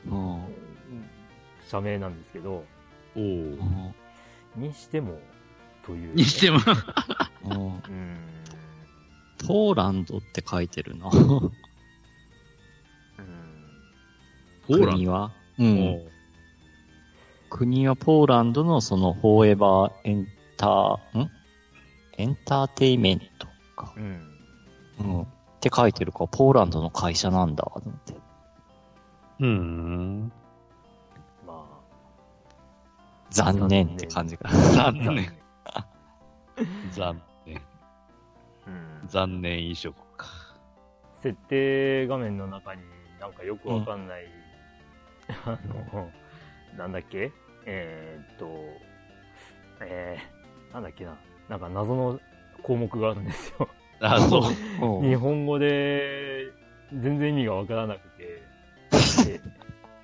[0.06, 0.34] うん。
[0.34, 0.44] うん
[1.68, 2.64] 社名なんですけど、
[3.14, 3.58] おう
[4.56, 5.18] にしても、
[5.84, 6.58] という、にしても、
[7.44, 7.82] うんうん。
[9.46, 11.10] ポーランドって書いてるな。
[14.68, 15.32] 国は？
[15.58, 15.64] う。
[15.64, 16.08] うんん。
[17.50, 21.30] 国はポーランドのその、フォーエバーエンター、ん？
[22.18, 23.94] エンターテイメントか。
[23.96, 24.22] うん。
[25.00, 25.22] うん。
[25.22, 25.26] っ
[25.60, 28.14] て書いてるから、ポーランドの会社なんだ、と思って。
[29.40, 30.32] うん。
[31.46, 31.64] ま
[33.30, 34.50] 残念って感じが。
[34.50, 35.32] あ、残念。
[36.92, 37.62] 残念。
[38.66, 39.08] うん。
[39.08, 40.26] 残念移植か。
[41.22, 42.82] 設定画面の中に
[43.20, 44.26] なんかよくわかんない、
[45.44, 45.58] あ
[45.92, 46.10] の、
[46.76, 47.30] なんだっけ？
[47.66, 48.46] えーっと、
[49.80, 51.18] えー、なんだっけな？
[51.48, 52.20] なんか謎の
[52.62, 53.68] 項目があるんですよ。
[54.00, 54.38] あ、そ
[54.80, 55.00] う。
[55.00, 56.46] うん日本語で
[56.94, 58.42] 全然意味がわからなくて、
[59.24, 59.40] で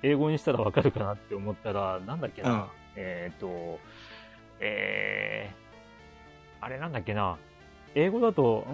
[0.03, 2.51] 英語にしたらわかるかなって思ったら、なんだっけな？
[2.51, 2.65] うん
[2.97, 3.79] えーっと、
[4.59, 7.37] えー、あれなんだっけな？
[7.95, 8.67] 英語だと、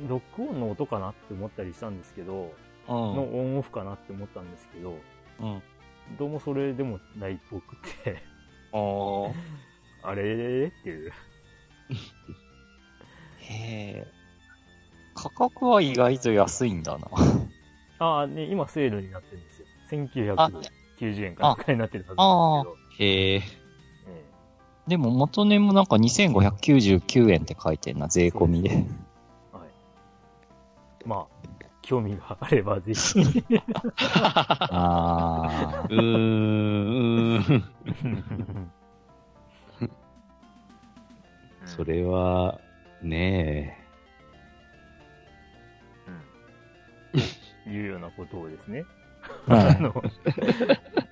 [0.00, 0.08] ん？
[0.08, 2.54] ロックオンの音かなって思ったりしたんですけど、
[2.88, 2.96] うんのオ
[3.42, 4.96] ンオフかなって思ったんですけど、
[5.40, 5.62] うん。
[6.18, 8.22] どうもそれでもないっぽくて、
[8.72, 9.32] あー
[10.02, 10.66] あれ？
[10.66, 11.10] っていう。
[11.10, 11.14] へ
[13.50, 14.06] え。
[15.14, 17.08] 価格は意外と安いんだな。
[17.98, 19.66] ああ、ね、今セールになってるんですよ。
[20.36, 20.50] あ
[21.00, 23.10] 1990円かなんかになってるはずなんですけど。
[23.10, 23.36] へえ。
[23.36, 23.42] え
[24.86, 28.70] でも元値もなんか2599円って書いてんな、税込みで。
[28.70, 28.74] え
[29.52, 29.68] はい。
[31.04, 31.37] まあ、
[31.88, 33.18] 興味があればぜひ。
[34.70, 37.62] あうーん、うーん。
[41.64, 42.60] それは、
[43.00, 43.82] ね
[47.66, 47.72] うん。
[47.72, 48.84] いうようなことをですね、
[49.48, 49.54] あ。
[49.54, 49.80] はあい。
[49.80, 50.02] の、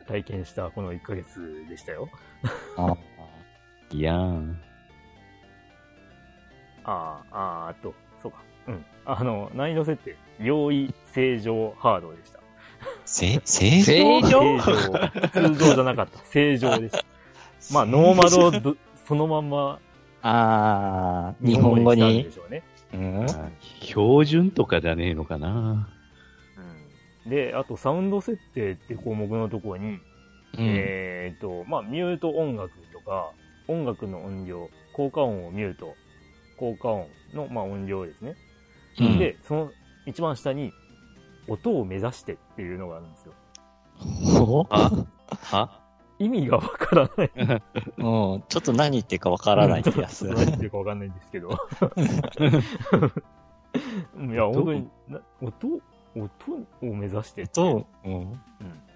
[0.06, 2.10] 体験したこの1ヶ月でしたよ。
[2.76, 2.94] あ
[3.92, 3.96] え。
[3.96, 4.60] いやん。
[6.84, 8.44] ああ、あーあと、そうか。
[8.68, 8.84] うん。
[9.04, 12.40] あの、難易度設定、用意正常ハードでした。
[13.04, 14.28] せ、正正常？
[14.28, 14.80] 常正
[15.20, 15.28] 常？
[15.54, 16.18] 通常じゃなかった。
[16.26, 17.04] 正常でした。
[17.72, 19.80] まあ、ノーマルをどそのまんま
[20.22, 22.32] あー、日本語にで。
[22.32, 22.62] しょうね。
[22.92, 23.24] うん？
[23.24, 23.50] あ
[23.80, 25.88] 標準とかじゃねえのかな。
[27.24, 27.30] うん。
[27.30, 30.00] で、あと、サウンド設定って項目のところに、うん
[30.58, 33.30] えっ、と、まあ、ミュート音楽とか、
[33.68, 35.94] 音楽の音量、効果音をミュート、
[36.56, 38.34] 効果音の、まあ、音量ですね。
[39.00, 39.70] うんで、その
[40.06, 40.72] 一番下に、
[41.48, 43.32] 音を目指してっていうのがあるんですよ。
[43.96, 44.90] ほあ、
[45.30, 45.80] は？
[46.18, 47.30] 意味がわからない。
[47.36, 50.32] うん、ちょっと何言ってるかわからないってやつちょ。
[50.32, 51.50] っと何言ってるかわかんないんですけど。
[51.50, 51.52] い
[54.34, 55.68] や、本当に、な音、
[56.16, 57.52] 音を目指してって。
[57.52, 58.14] と、うん。
[58.14, 58.40] うん。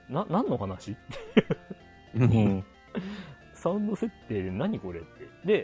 [0.08, 0.96] な、何の話？
[2.14, 2.64] うん。
[3.54, 5.08] サウンド設定で何これって。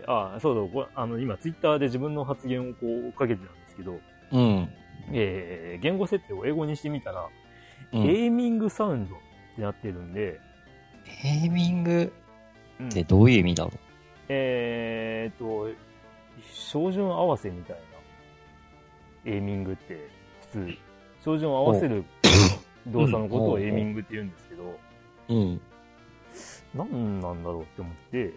[0.01, 3.99] で、あ、そうだ、これ、あの、今、ツイッターで自分の発言をこう、追っかけてたんですけど、
[4.33, 4.69] うん。
[5.13, 7.29] えー、言語設定を英語にしてみたら、
[7.93, 8.03] うん。
[8.03, 9.19] エイミングサウンドっ
[9.57, 10.41] てなってるんで、
[11.05, 12.13] ヘーミング
[12.81, 12.89] うん。
[12.89, 13.73] ってどういう意味だろ
[14.29, 15.69] えーと、
[16.53, 17.77] 照準合わせみたい
[19.25, 20.09] な、エイミングって、
[20.41, 20.79] 普通、
[21.25, 22.05] 照準を合わせる
[22.89, 24.79] 動作のことをエイミングって言うんですけど、
[25.29, 25.61] ううん。
[26.75, 28.33] 何なんだろうって思って、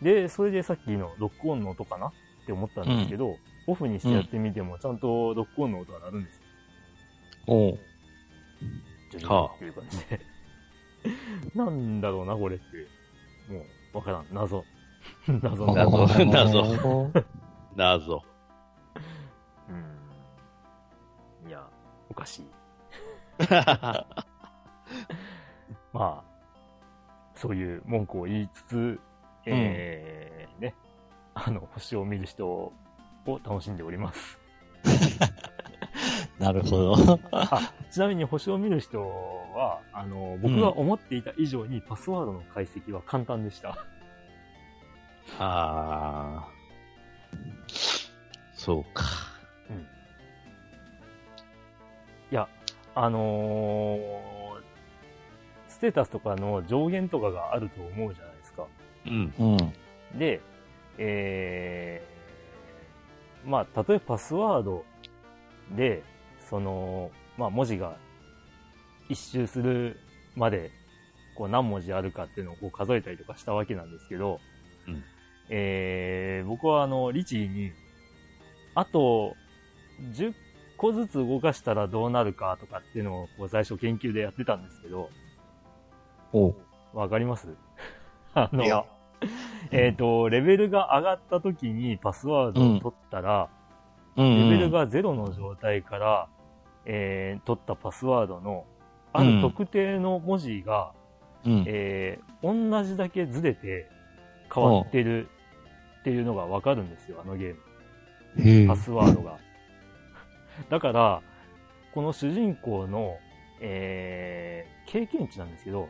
[0.00, 2.12] で、それでさっきのロックオンの音かなっ
[2.46, 3.36] て思ったんですけど、
[3.66, 6.42] オフにしてやってみても、ちゃんとロックオンの音が鳴るんですよ。
[7.46, 7.78] おう。
[9.10, 10.20] ジョニはあーっていう感じで。
[11.54, 12.64] なんだろうな、これって。
[13.52, 14.26] もう、わからん。
[14.32, 14.64] 謎。
[15.26, 17.10] 謎謎 謎
[17.76, 18.22] 謎。
[19.68, 19.72] う
[21.46, 21.48] ん。
[21.48, 21.66] いや、
[22.08, 22.46] おかしい。
[25.92, 26.24] まあ、
[27.34, 29.00] そういう文句を言いつつ、
[29.46, 30.74] えーね、
[31.34, 32.72] あの、星を見る人
[33.26, 34.38] を楽しんでおります。
[36.38, 37.20] なるほど。
[37.30, 43.70] あ、ちなみに星を見る人は、あの、僕が思っていた以上にパスワードの解析は簡単でした。
[45.38, 46.48] ああ。
[48.54, 49.04] そうか。
[52.30, 52.48] いや、
[52.94, 54.32] あのー
[55.68, 58.66] ステータスとかの上限とかがあると思うじゃないですか。
[59.06, 59.34] うん。
[59.38, 60.18] うん。
[60.18, 60.40] で、
[60.96, 62.11] えー、
[63.44, 64.84] まあ、例えばパスワード
[65.76, 66.02] で、
[66.48, 67.96] その、まあ、文字が
[69.08, 69.98] 一周する
[70.36, 70.70] まで、
[71.34, 74.38] こう何文字あるかっていうのをこう数えたりとかしたわけなんですけど、
[74.86, 75.02] うん
[75.48, 77.72] えー、僕はあの、リチに、
[78.74, 79.34] あと、
[80.14, 80.34] 10
[80.76, 85.10] 個ずつ動かしたらどうなるかとかっていうのをこう最初研究でやってたんですけど、
[86.32, 86.54] おう。
[86.94, 87.48] わかります？
[88.34, 88.84] あのいや、
[89.70, 93.48] えっ、と、レベルが上がった時にパスワードを取ったら、
[94.16, 94.50] うんうん。
[94.50, 96.28] レベルが0の状態から、
[96.84, 98.64] えー取ったパスワードの、
[99.12, 100.92] ある特定の文字が、
[101.44, 101.64] うん。
[101.66, 103.88] えー同じだけずれて
[104.52, 105.28] 変わってる
[106.00, 108.68] っていうのがわかるんですよ、あのゲーム。
[108.68, 109.38] パスワードが。
[110.68, 111.22] だから、
[111.94, 113.16] この主人公の、
[113.60, 115.88] えー経験値なんですけど、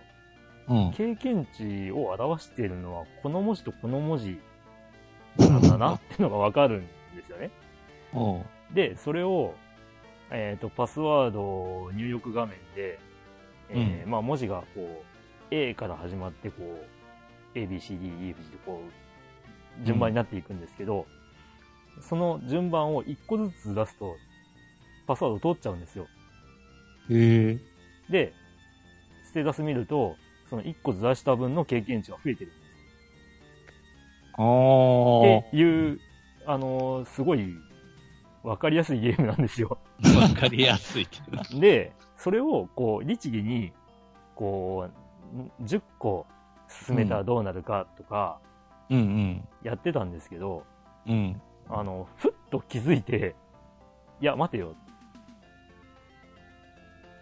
[0.68, 0.92] うん。
[0.92, 4.40] 経験値を表しているのは、この文字とこの文字
[5.38, 6.86] なんだな っていうのがわかるん
[7.16, 7.50] ですよね。
[8.72, 9.54] で、それを、
[10.30, 12.98] えっ、と、パスワード入力画面で、
[13.68, 15.04] えーまあ、文字がこう、
[15.50, 18.82] A から始まって、こう、A, B, C, D, E, F, G とこ
[19.80, 21.06] う、順番になっていくんですけど、
[22.00, 24.16] その順番を1個ずつ出すと、
[25.06, 26.06] パスワード通っちゃうんですよ。
[27.10, 27.58] へえ。
[28.10, 28.32] で、
[29.24, 30.16] ステータス見ると、
[30.53, 32.62] その1個ずらした分の経験値が増えてるんです。
[34.34, 35.98] っていう、
[36.44, 37.57] あのーすごい、
[38.42, 39.78] わかりやすいゲームなんですよ。
[40.14, 41.42] わかりやすいけど。
[41.59, 43.72] で、それを、こう、律儀に、
[44.34, 44.90] こ
[45.34, 46.26] う、ん10個
[46.68, 48.38] 進めたらどうなるかとか、
[48.90, 49.48] うんうん。
[49.62, 50.66] やってたんですけど、
[51.07, 51.40] うん。
[51.70, 53.34] あの、ふっと気づいて、
[54.20, 54.74] いや、待てよ。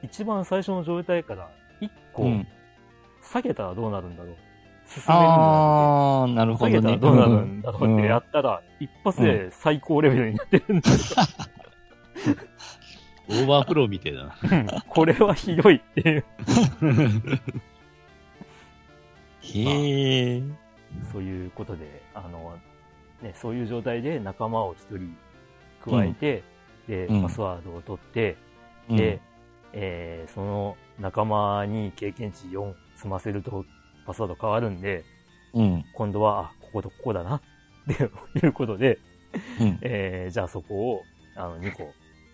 [0.02, 1.48] 一番最初の状態から
[1.80, 2.48] 1個うん
[3.30, 4.36] 下げたらどうなるんだろう。
[4.86, 5.14] 進めるんじゃなくて。
[5.14, 6.98] ああ、なるほ下げどね。
[6.98, 11.26] たらどうなるんだろうってやっったら、一発で最高レベルになってるんですよ。
[13.30, 14.36] オーバーフローみたいだな。
[14.42, 16.24] うんこれはひどいっていう、
[19.42, 20.42] へえ。
[21.12, 22.58] そういうことで、あの、
[23.22, 25.16] ね、そういう状態で仲間を一人
[25.84, 26.42] 加えて、
[26.88, 28.36] で、うんパスワードを取って、
[28.88, 29.20] うんで、
[29.72, 33.64] えーその仲間に経験値4積ませると
[34.06, 35.04] パスワード変わるんで、
[35.54, 35.84] うん。
[35.94, 37.40] 今度は、あ、こことここだな、っ
[37.96, 38.02] て
[38.46, 38.98] いうことで、
[39.60, 39.78] うん。
[39.82, 41.02] えーじゃあそこを、
[41.34, 41.92] あの、2個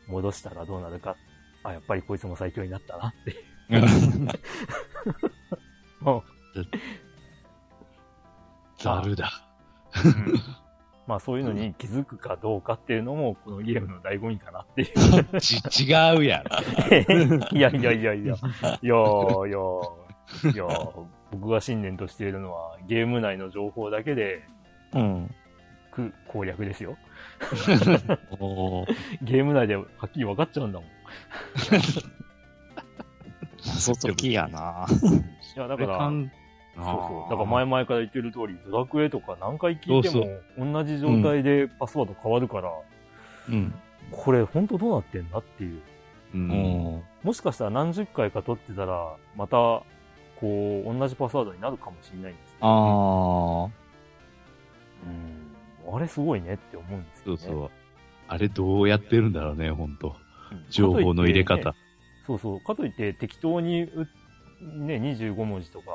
[0.09, 1.17] 戻したらどうなるか。
[1.63, 3.35] あ、やっぱりこいつも最強になったなってい
[6.03, 6.05] う。
[6.05, 6.25] も
[8.79, 9.31] ざるだ。
[10.05, 10.35] う、うん
[11.07, 14.87] まあそういうのに気づくかどうかっていうのも、このゲームの醍醐味かなってい
[15.37, 15.39] う。
[15.41, 16.57] ち、違うやろ。
[17.57, 18.25] いやいやいやいや。
[18.25, 20.06] いやーいやー
[20.53, 24.45] いやー僕が信念としているのは、ゲーム内の情報だけで、
[24.93, 25.35] うん。
[25.91, 26.97] く攻略ですよ。
[29.23, 30.89] ゲーム内ではっきり分かっちゃうんだもん。
[30.89, 30.93] い
[33.67, 34.87] 謎解きやな。
[35.57, 36.31] や、だから、そう
[36.77, 37.31] そう。
[37.31, 42.71] だから前々から言ってる通り、ドラクエとか何回聞いても、同じ状態でパスワード変わるから、
[43.49, 43.75] うん。
[44.11, 45.81] これ本当どうなってんだっていう。
[46.35, 47.03] うん。
[47.23, 49.83] もしかしたら何十回か取ってたら、また、
[50.41, 53.71] こう、同じパスワードになるかもしれないんですけど、あ
[55.87, 55.97] うん。
[55.97, 57.39] あれすごいねって思うんですよね。
[57.39, 57.71] そうそう。
[58.29, 60.09] あれどうやってるんだろうね、ほんと。
[60.09, 60.17] うん
[60.71, 61.71] 情報の入れ方。
[61.73, 61.77] ね
[62.27, 62.61] そうそう。
[62.61, 64.09] かといって適当にう、
[64.61, 65.87] ね、25文字とか、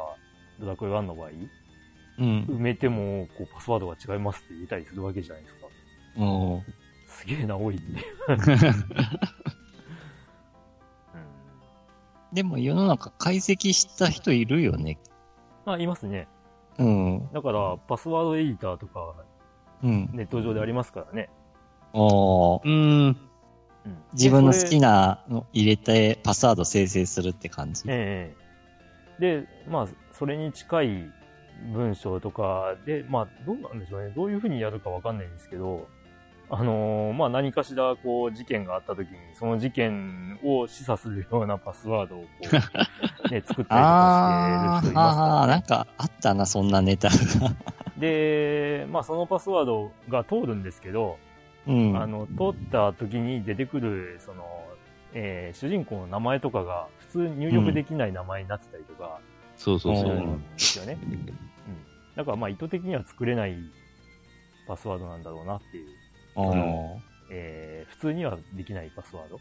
[0.60, 1.48] ドラクエ1の場合、ー。
[2.20, 2.46] うん。
[2.50, 5.68] 埋めても、こう、パスワードが違いますって言えたりするわけじゃないですか。
[6.18, 6.62] おー
[7.08, 7.86] すげえな、多いって。
[12.34, 14.98] でも世の中解析した人いるよね。
[15.66, 16.28] あ、いますね。
[16.78, 17.30] うん。
[17.34, 19.14] だから、パスワードエディターとか、
[19.84, 20.10] うん。
[20.14, 21.30] ネット上でありますからね。
[21.94, 23.08] おーうん。
[23.08, 23.18] うん
[24.14, 25.24] 自分の好きな。
[25.28, 27.84] なの入れてパスワード生成するって感じ。
[27.88, 28.42] ええ
[29.20, 31.12] で、まあ、それに近い
[31.74, 34.12] 文章とかで、まあ、どうなんでしょうね。
[34.16, 35.88] どういうふうにやるかわかんないんですけど、
[36.54, 42.28] あのーまあ、何かしら、こう、事件があった時に、その事件を示唆するようなパスワードを、こ
[43.30, 47.16] う、ね、 作ったりとかしてる人いあますーからあー、なんかあったな、そんなネタが。
[47.98, 51.18] で、まあ、そのパスワードが通るんですけど、
[51.68, 51.98] うん。
[51.98, 54.44] あの、通った時に出てくる、その、
[55.14, 59.20] えー主人公の名前とかが普通入力できない名前になってたりとか
[59.58, 60.98] そうそうそうですよね。
[61.04, 61.18] うん。
[62.16, 63.56] だからまあ意図的には作れない
[64.68, 65.90] パスワードなんだろうなっていう、
[66.36, 66.98] あー
[67.32, 69.40] えー普通にはできないパスワードっ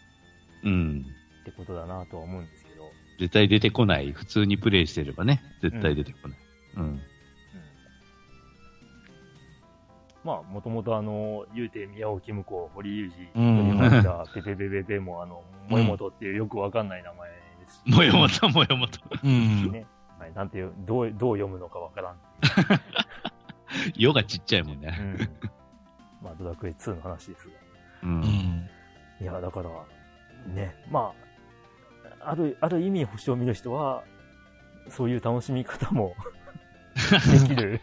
[0.65, 1.05] うん。
[1.45, 4.13] てことだなとは思うんですけど、絶対出てこない。
[4.13, 5.43] 普通にプレイしてればね。
[5.63, 6.39] 絶対出てこない。
[6.77, 6.83] うん。
[6.85, 7.01] うん。
[10.23, 17.37] まあ、もともとあの、ゆうて宮尾木子、堀裕二、うん鳥巻田、ペペペペペもあの、もえもとっていうよくわかんない名前で
[17.69, 19.01] すしもよもともよもと。
[19.25, 19.71] うん。
[19.73, 19.87] ね。
[20.19, 22.17] はい、なんていう、どう、どう読むのかわからん。
[23.97, 24.89] よがちっちゃいもんうね。
[24.91, 25.31] ん。
[26.23, 27.55] まあ、ドラクエ2の話ですが。
[28.05, 28.07] う。
[28.07, 28.71] うんん。
[29.21, 29.71] いや、だから、
[30.47, 31.13] ね、ま
[32.21, 34.05] あ、ある、ある意味星を見る人は、
[34.89, 36.17] そういう楽しみ方も
[37.49, 37.81] できる、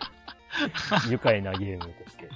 [1.10, 2.32] 愉快なゲームとして、ね、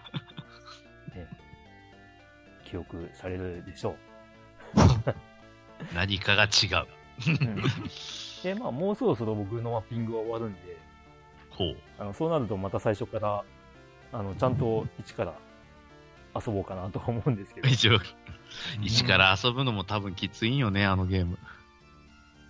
[2.64, 3.96] 記憶されるでしょ
[5.94, 6.88] 何かが違う。
[8.44, 10.78] で、まあ、もうそろそろ僕のマッピングは終わるんで、
[11.50, 11.78] ほう。
[12.00, 13.44] あの、そうなるとまた最初から、
[14.14, 15.34] あの、ちゃんと一から
[16.36, 17.68] 遊ぼうかなとは思うんですけど。
[17.70, 18.00] 一応、
[18.82, 21.38] 一から遊ぶのも多分きついんよね、あのゲーム。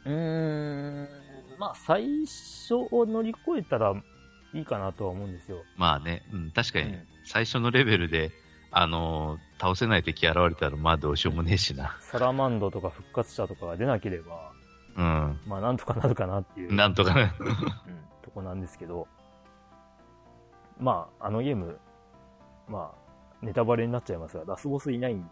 [0.06, 1.08] うーん、
[1.60, 3.94] まあ、最初を乗り越えたら
[4.54, 5.64] いいかなとは思うんですよ。
[5.78, 8.32] まあね、うん、確かに、うん最初のレベルで、
[8.72, 11.96] あのー倒せない敵現れたら、まあどうしようもねえしな。
[12.02, 14.52] サラマンドとか復活者とかが出なければ、
[14.98, 15.40] うん。
[15.46, 17.32] まあなんとかなるかなっていう、なんとかね。
[17.40, 17.56] うん、
[18.24, 19.08] とこなんですけど、
[20.80, 21.78] まあ、あのゲーム、
[22.68, 23.01] まあ、
[23.42, 25.30] ネタバレになっちゃいますが、ラスボスいないんで、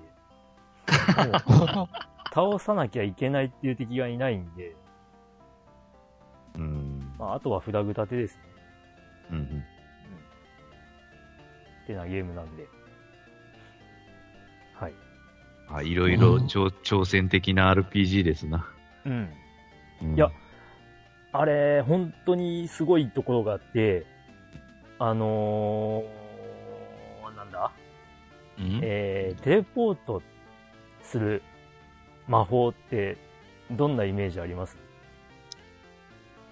[1.46, 1.88] も う
[2.34, 4.76] 倒さなきゃいけないっていう敵がいないんで、
[6.56, 7.14] うん。
[7.18, 8.44] まあ、あとはフラグ立てですね。
[9.32, 9.64] うん。
[11.84, 12.68] ってなゲームなんで。
[14.74, 14.94] はい。
[15.70, 18.68] あ、いろいろ挑挑戦的な RPG ですな。
[19.06, 19.30] うん。
[20.04, 20.32] うんいや、
[21.32, 24.06] あれ、本当にすごいところがあって、
[24.98, 26.19] あのー、
[28.82, 30.22] えー、テレポート
[31.04, 31.42] する
[32.28, 33.18] 魔法って、
[33.72, 34.78] どんなイメージあります？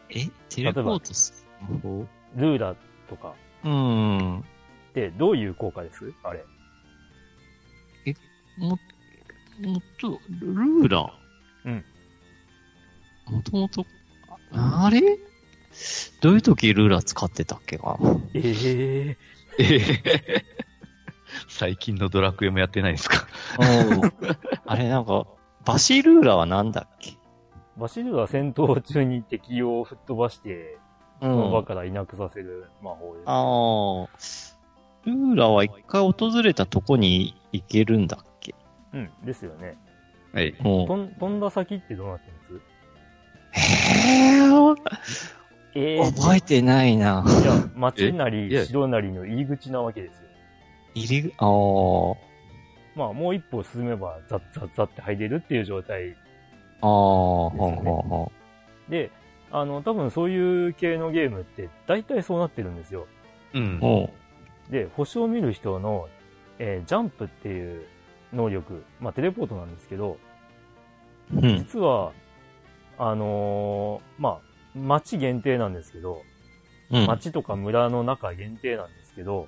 [0.10, 0.26] え？
[0.49, 2.05] テレポートする方
[2.36, 2.76] ルーラ
[3.10, 3.34] とか。
[3.64, 4.39] うん。
[4.39, 4.43] っ
[4.93, 6.14] てどういう効果です？
[6.24, 6.43] あれ。
[8.58, 8.80] も、もっ
[9.99, 11.12] と、ルーラ？
[11.66, 11.86] ーうん。
[13.26, 13.86] もともと、
[14.53, 15.01] ああれ？
[16.22, 18.20] どういう時ルーラー使ってたっけかな？
[18.34, 19.18] ええ
[19.60, 20.45] えへ
[21.48, 23.26] 最近のドラクエもやってないですか？
[23.60, 24.12] うん
[24.66, 25.26] あれなんか、
[25.66, 27.18] バシルーラーはなんだっけ？
[27.78, 30.78] バシルは戦闘中に敵を吹っ飛ばして、
[31.22, 31.66] うその場ん。
[31.66, 33.24] からいなくさせる魔法です。
[33.28, 33.32] あ
[34.04, 35.08] あ。
[35.10, 38.54] ルーラーは一回訪れたとこに行けるんだっけ？
[38.93, 39.78] うん、ですよね。
[40.34, 40.50] はい。
[40.50, 40.88] うん。
[41.18, 42.64] 飛んだ先ってどうなってるんで
[43.54, 43.60] す？
[43.60, 44.76] へー？
[45.76, 47.24] えー、覚えてないな。
[47.41, 50.26] いや、町なり城なりの入り口なわけですよ。
[51.04, 52.28] 入り、ああ。
[52.95, 56.16] まあ、もう一歩進めば、ザッザッザッって入れるっていう状態
[56.82, 58.32] ああ、ですよねはんはんはん
[58.89, 59.12] で、
[59.52, 63.08] あの、多分そういう系のゲームって、大体そうなってるんですよ。
[63.54, 63.80] うん。
[63.82, 64.10] うん。
[64.72, 66.10] で、星を見る人の、
[66.60, 67.86] えージャンプっていう
[68.34, 70.18] 能力、まあ、テレポートなんですけど、
[71.34, 71.58] うん。
[71.58, 72.12] 実は、
[72.98, 76.24] あのーまあ、町限定なんですけど、
[76.89, 77.06] うん。
[77.06, 79.48] 町とか村の中限定なんですけど、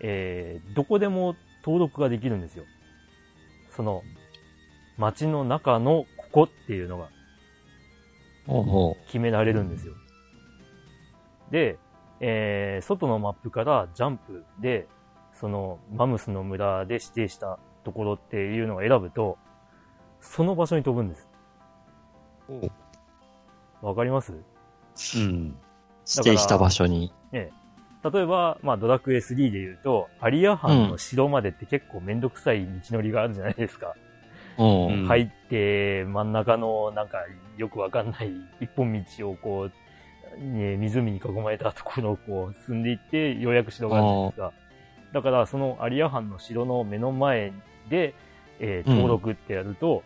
[0.00, 2.64] えーどこでも登録ができるんですよ。
[3.70, 4.02] その、
[4.98, 7.08] 町の中のここっていうのが
[9.06, 9.94] 決められるんですよ。
[11.50, 11.78] で、
[12.20, 14.86] えー外のマップからジャンプで、
[15.32, 19.38] そのマムスの村で指定したところっていうのを選ぶと、
[20.20, 21.28] その場所に飛ぶんです。
[22.48, 23.86] う。
[23.86, 24.32] わかります？
[24.32, 24.34] う
[25.20, 25.56] ん。
[26.08, 27.12] 指定した場所に。
[28.10, 33.94] 例えば、まあ、ドラクエ3で言うと、アリア藩の城までって結構めんどくさい道のりがあるじゃないですか。
[34.58, 34.86] うん。
[34.86, 37.18] うん入って、真ん中のなんか
[37.56, 38.30] よくわかんない
[38.60, 44.52] 一本道をこう、ね、湖に囲まれたところをこう進んでいって、ようやく城があるじゃないですか。
[45.12, 47.52] だから、そのアリア藩の城の目の前
[47.88, 48.14] で、
[48.58, 50.02] えーうん登録ってやると、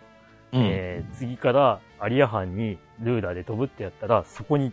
[0.53, 0.62] うん。
[0.62, 4.72] えー次からアリア藩にルーラーで飛ぶってやったら、そこに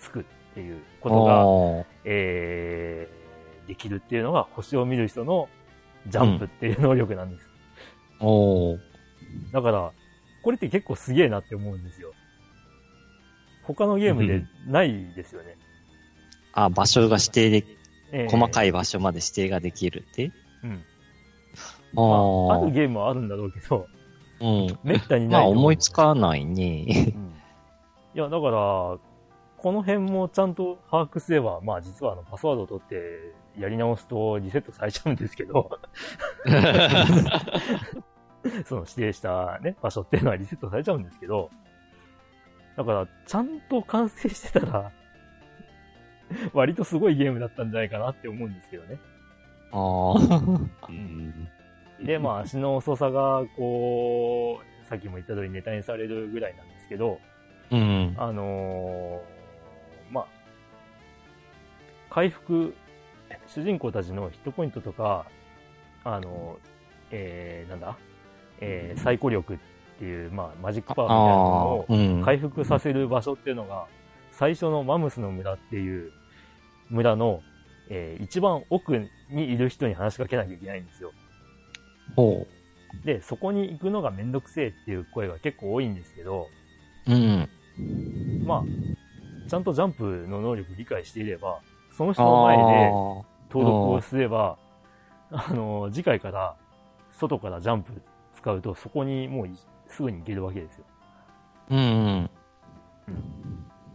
[0.00, 0.24] 着く
[0.54, 5.48] っていうことが、あえーできるっていうのが星を見る人の
[6.06, 7.48] ジャンプっていう能力なんです。
[8.20, 8.78] ーおー
[9.52, 9.90] だから、
[10.42, 12.12] これって結構すげえなって思うんですよ。
[13.62, 15.56] 他のゲームでないですよね。
[16.52, 17.64] あ、場所が指定で、
[18.12, 20.30] えー細かい場所まで指定ができるって？
[20.62, 20.84] うん。
[21.96, 22.02] あま
[22.54, 23.88] あ、ああるゲームはあるんだろうけど、
[24.40, 24.78] うん。
[24.84, 25.62] めったにまあないと思う。
[25.62, 27.12] 思いつかないね。
[27.16, 27.34] うん
[28.14, 28.98] いや、だから、
[29.64, 35.70] この辺もちゃんと把握すれば、まあ実はあのパスワードを取ってやり直すとリセットされちゃうんですけど、
[38.66, 41.48] その指定したね、場所っていうのはリセットされちゃうんですけど、
[42.76, 44.92] だから、ちゃんと完成してたら、
[46.52, 48.98] 割とすごいゲームだったんじゃないかなって思うんですけどね。
[49.72, 50.14] ああ。
[50.90, 51.48] うん。
[52.04, 57.18] で、まあ足の遅さが、こう、さっきも言った通りネタにされるぐらいなんですけど、
[57.70, 58.14] うん。
[58.18, 59.33] あのーまあ、
[62.14, 62.72] 回復、
[63.48, 65.26] 主人公たちのヒットポイントとか、
[66.04, 66.58] あの
[67.10, 67.96] えー、なんだ、
[68.60, 69.58] えー、サイコ力っ
[69.98, 72.24] ていう、まあ、マジックパワーみたいなのを。
[72.24, 73.88] 回復させる場所っていうのが、
[74.30, 76.12] 最初のマムスの村っていう
[76.88, 77.42] 村の、
[77.90, 81.10] えー一番奥にいる人に話しかけなきゃいけないんですよ。
[82.14, 82.46] ほ
[83.04, 86.46] で、そこに行くのがめんどくせえっていう声が結構多いんですけど、
[87.08, 87.12] う。
[87.12, 87.48] うん。
[88.46, 91.58] まあ、ちゃんとジャンプの能力理解していれば、
[91.96, 92.62] その人の前で
[93.50, 94.58] 登録をすれば、
[95.30, 96.56] あの、次回から
[97.12, 97.92] 外からジャンプ
[98.34, 99.56] 使うと、そこにもうい
[99.88, 100.84] すぐに行けるわけですよ。
[101.70, 102.30] うんうん。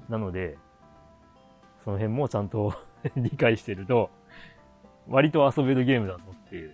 [0.08, 0.58] なので、
[1.84, 2.74] その辺もちゃんと
[3.18, 4.10] 理解してると、
[5.10, 6.74] 割と遊べるゲームだぞっていう。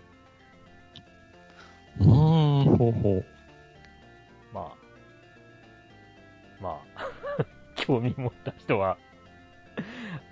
[2.04, 3.26] ほうほう。
[4.54, 4.72] まあ、
[6.62, 7.06] まあ、
[7.76, 8.98] 興味持った人は、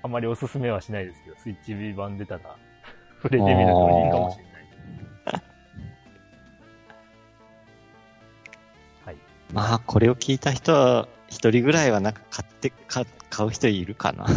[0.03, 2.57] あまりおすすめはしないですけど、スイッチ版出たら、
[3.21, 4.53] 触れてみるといいかもしれない。
[9.05, 9.17] はい。
[9.53, 14.27] まあ、これを聞いた人は、一人ぐらいはなんか買って、か買う人いるかな。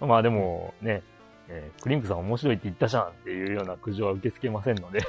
[0.06, 1.02] まあでもね、
[1.48, 5.00] えークリンクさん面白いって言ったじゃんっていうような苦情は受け付けませんので。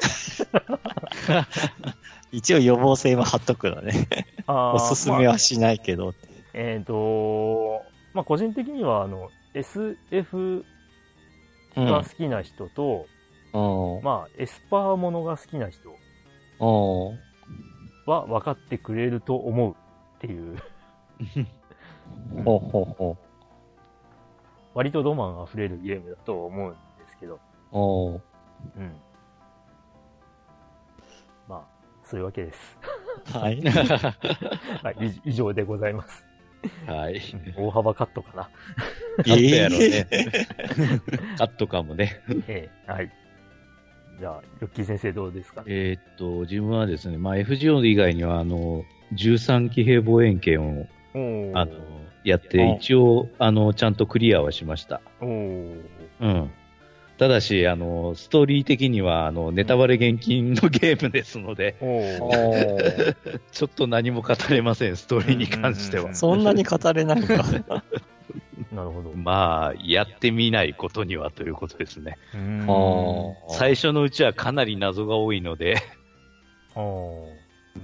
[2.32, 4.08] 一応予防性は貼っとくのね。
[4.48, 6.16] あーおすすめまあはしないけど。
[6.54, 6.94] えっ、と、
[8.20, 10.66] まあ個人的にはあの、SF
[11.78, 11.86] うん。
[11.86, 13.06] が好きな人と、
[13.54, 15.96] おーまあエスパーものが好きな人
[18.06, 19.76] は分かってくれると思うっ
[20.20, 20.58] ていう、
[22.44, 23.18] ほうほうほ
[24.74, 27.40] 割とロマン溢れるゲームだと思うんですけど、う。
[27.72, 28.22] おー
[28.76, 28.96] うん。
[31.48, 31.62] まあ、
[32.04, 32.78] そういうわけです。
[33.32, 33.62] はい。
[34.84, 36.29] はい、以以上でございます。
[36.86, 37.22] はい。
[37.56, 38.50] 大幅カットかな。
[39.24, 40.08] カットやろうね。
[40.12, 40.28] え
[41.38, 42.22] カットかもね。
[42.48, 43.12] ええはい。
[44.20, 45.64] じゃあ、ヨッキー先生どうですか？
[45.68, 48.84] えーっと、自分はですね、まあ、FGO 以外には、あの、
[49.16, 50.88] 13騎兵防衛権を、
[51.56, 51.72] あの、
[52.26, 55.02] やって、あ一応、あの、ちゃんとクリアはしました。
[55.22, 55.26] う
[56.28, 56.52] ん。
[57.20, 61.76] ただし、あの、ストーリー的には、あの、ネタバレ厳禁のゲームですので、
[63.52, 66.16] ちょっと何も語れません、ストーリーに関しては。
[66.16, 67.44] そんなに語れないのか。
[68.72, 69.12] なるほど。
[69.16, 72.18] まあ、やってみないことにはということですね。
[73.50, 75.76] 最初のうちはかなり謎が多いので、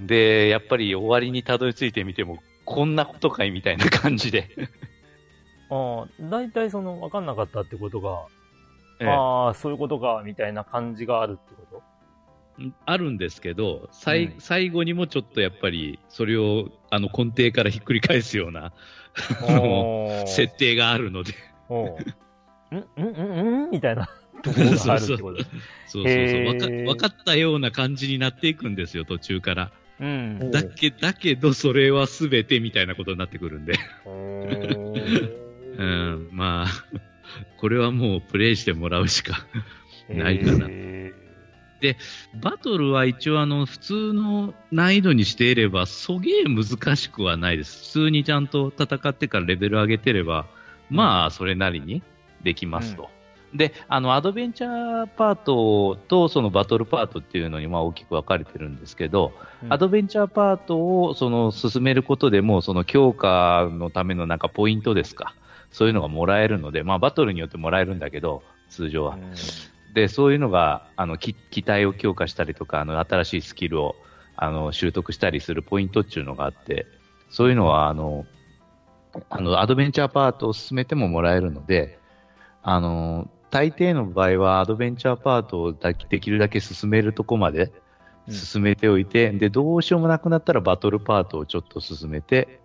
[0.08, 4.48] で、やっぱり終わりにたどり着いてみても、こんなことかいみたいな感じで。
[5.70, 8.28] あー、大体その、わかんなかったってことが、
[9.00, 9.08] ええ。
[9.08, 11.82] ああ、そういうことか、みたいな感じがあるってこ
[12.58, 12.72] と？
[12.86, 14.26] あるんですけど、さい。
[14.26, 18.72] うん最後にもちょっとやっぱり、それをあの根底からひっくり返すような
[20.28, 21.34] 設定があるので、
[21.70, 22.14] おー。
[22.76, 24.10] んんんんみたいな。
[24.42, 25.44] ところがあるってこと。
[25.44, 25.54] そう
[25.88, 26.04] そうそう。
[26.08, 26.88] へー。
[26.88, 29.72] わか、ったような感じになっていくんですよ、途中から。
[30.00, 30.40] うん。
[30.42, 33.74] おだけ、だけど、それは全てみたいなことになってくるんで。
[35.78, 36.68] うん、まあ、
[37.58, 39.46] これはもうプレイしてもらうしか。
[40.10, 41.14] ないかなへ
[42.34, 47.86] バトルは一応あの、普通の難易度にしていれば、そげえ難しくはないです。
[47.86, 50.48] 普通にちゃんと戦ってからレベル上げてれば、
[50.90, 52.02] まあ、それなりに
[52.44, 53.10] できますと。
[53.56, 65.36] で、あの、アドベンチャーパートとそのバトルパートっていうのにまあ大きく分かれてるんですけど、ーアドベンチャーパートをその進めることでも、その強化のためのなんかポイントですか。
[65.72, 69.18] そういうのがもらえるので、まあバトルによってもらえるんだけど、通常は。
[69.94, 73.96] で、そういうのが、あの、き機体を強化したりとか、あの、新しいスキルを、
[74.36, 76.86] あの、習得したりするポイントっていうのがあって、
[77.30, 78.26] そういうのは、あの、
[79.30, 82.00] あの、アドベンチャーパートを進めてももらえるので、
[82.62, 87.72] あの、大抵の場合は、アドベンチャーパートをだできるだけ進めるとこまで
[88.28, 88.34] うん。
[88.34, 92.60] 進めておいて、で、どうしようもなくなったらバトルパートをちょっと進めて、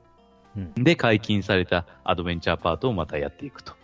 [0.57, 0.75] うん。
[0.85, 3.75] で、解禁されたアドベンチャーパートをまたやっていくと。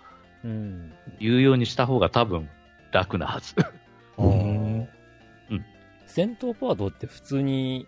[0.42, 0.92] うん。
[1.20, 2.49] いうようにした方が多分
[2.92, 3.55] 楽なはず。
[4.18, 4.88] うん。
[6.07, 7.86] 戦闘パートって普通に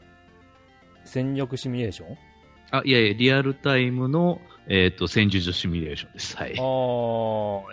[1.05, 2.17] 戦略シミュレーション？
[2.73, 4.39] あ、いやいや、リアルタイムの、
[4.69, 6.37] えっ、と、戦術シミュレーションです。
[6.37, 6.51] はい。
[6.51, 6.57] ああ、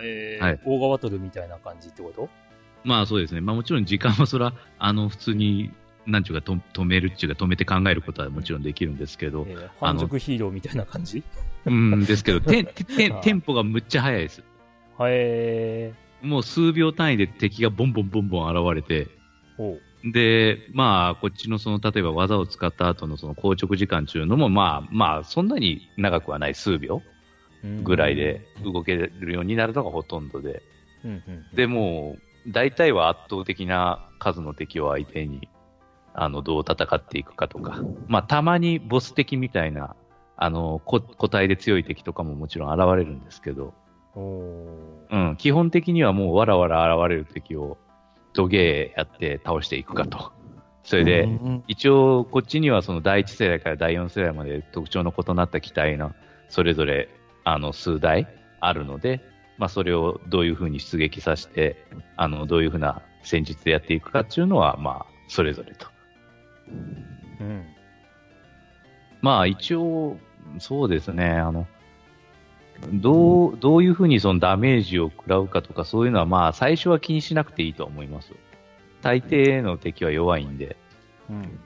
[0.02, 2.28] えーはいオーガバトルみたいな感じってこと？
[2.84, 3.40] まあそうですね。
[3.40, 5.72] まあもちろん時間はそら、あの、普通に、
[6.06, 11.22] なんちゅうか、と止めるっていうか、止めて考えることはもちろんできるんですけど、えー反則ヒーローみたいな感じ？
[11.66, 12.68] うん、ですけど、テン、
[13.22, 14.42] テン、ポがむっちゃ速いです。
[14.96, 15.92] はえ
[16.22, 19.82] もう数秒単位で敵がボンボンボンボン現れて、ー、おう
[20.12, 27.02] で、まあ、こっちのその、例えば技を使った後のその硬直時間っていうのも、まあ、まあ、そんなに長くはない数秒
[27.64, 30.62] うんぐらいで動けるようになるのがほとんどで、
[31.04, 35.48] うんうんで、もう、大体は圧倒的な数の敵を相手に、
[36.14, 39.96] あの、どう戦っていくかとか、まあ、たまにボス敵みたいな、
[40.36, 43.74] あの、こ個体で強い敵とかももちろん現れるんですけど、
[44.14, 44.72] お
[45.10, 47.76] うん、基本的にはもうわらわら現れる敵を、
[48.36, 50.30] 土下やって倒していくかと。
[50.84, 56.12] それで、うん一応、こっちにはその第1世代から第4世代まで特徴の異なった機体の
[56.48, 57.08] それぞれ
[57.42, 58.28] あの数台
[58.60, 59.20] あるので、
[59.58, 61.76] まあ、それをどういうふうに出撃させて、
[62.16, 65.86] あのどういうふうな戦術でやっていくかっていうのは、まあ、それぞれと。
[67.40, 67.64] うん。
[69.22, 70.18] まあ、一応、
[70.58, 71.66] そうですね、あの、
[72.92, 78.32] どう、どういうふうにそのダメージを食らうかとか、そういうのはまあ、最初は気にしなくていいと思います。
[79.02, 80.76] 大抵の敵は弱いんで。
[81.30, 81.58] うん。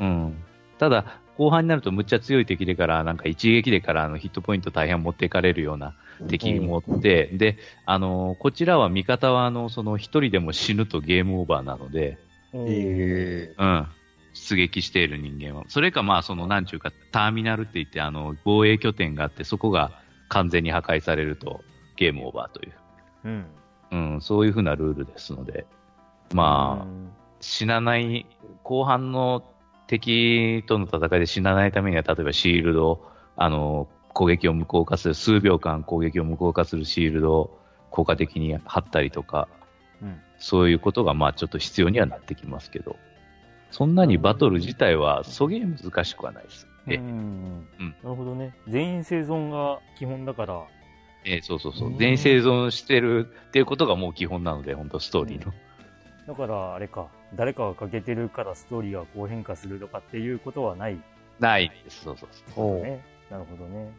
[0.00, 0.44] うん。
[0.78, 5.94] ただ、後半になるとむっちゃ強い敵でから、なんか一撃でからあのヒットポイント大半持っていかれるような
[6.28, 7.56] 敵もおって、で、
[7.86, 12.18] あの、こちらは味方はあの、その一人でも死ぬとゲームオーバーなので、
[12.52, 13.86] えうん。
[14.32, 15.64] 出撃している人間は。
[15.68, 19.92] それかまあ、その、なんちゅうか、ターミナルって言って、あの、防衛拠点があって、そこが
[20.28, 21.64] 完全に破壊されると、
[21.96, 22.72] ゲームオーバーという。
[23.24, 23.46] うん。
[23.90, 25.66] うん、そういうふうなルールですので。
[26.34, 26.86] まあ、
[27.40, 28.26] 死なない、
[28.62, 29.42] 後半の
[29.86, 37.58] 敵との戦いで死なないためには、例えばシールドを、あの、攻撃を無効化する、数秒間攻撃を無効化するシールドを
[37.90, 39.48] 効果的に貼ったりとか、
[40.02, 40.20] うん。
[40.38, 42.96] そういうことがまあちょっと必要にはなってきますけど、
[43.70, 46.67] そんなにバトル自体はそげえ難しくはないです。
[46.96, 47.66] うん。
[47.80, 47.96] えうん。
[48.02, 48.54] なるほどね。
[48.68, 50.64] 全員生存が基本だから、
[51.24, 51.96] えそうそうそう。
[51.98, 55.52] 全員生存してるっていうことがもう基本なので、本当ストーリーの。
[56.26, 60.98] だから、あれか、誰かが欠けてるからストーリーがこう変化するとかっていうことはない
[61.38, 62.04] ないです。
[62.04, 62.76] そうそうそう。
[62.76, 63.02] おうね。
[63.30, 63.92] なるほどね。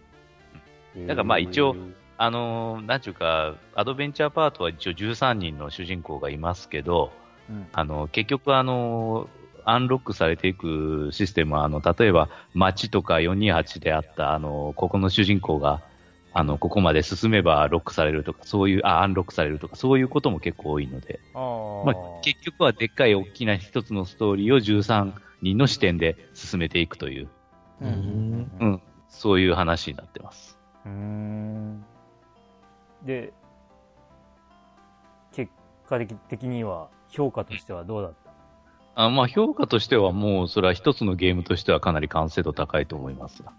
[1.08, 1.76] だからまあ一応
[2.18, 7.12] あのーなんちゅうか、アドベンチャーパートは一応13人の主人公がいますけど、
[7.50, 9.30] うん、あの、結局あの、
[9.72, 15.82] アンロックされていくシステムは、あの、例えば街とか428であった、あの、ここの主人公が、
[16.32, 27.30] あの、ここまで進めばロックされるとか、そういう、あ、アンロックされるとか、そういうことも結構多いので、あーまあ、結局はでっかい大きな一つのストーリーを13人の視点で進めていくという、
[27.82, 28.66] うんうんう。
[28.76, 30.60] ん、そういう話になってます。
[30.86, 31.84] うーん。
[33.04, 33.34] で、
[35.32, 35.52] 結
[35.88, 38.29] 果的には評価としてはどうだった？
[39.02, 43.54] あまあ、評価としてはもう、それは一つのゲームとしてはかなり完成度高いと思いますが。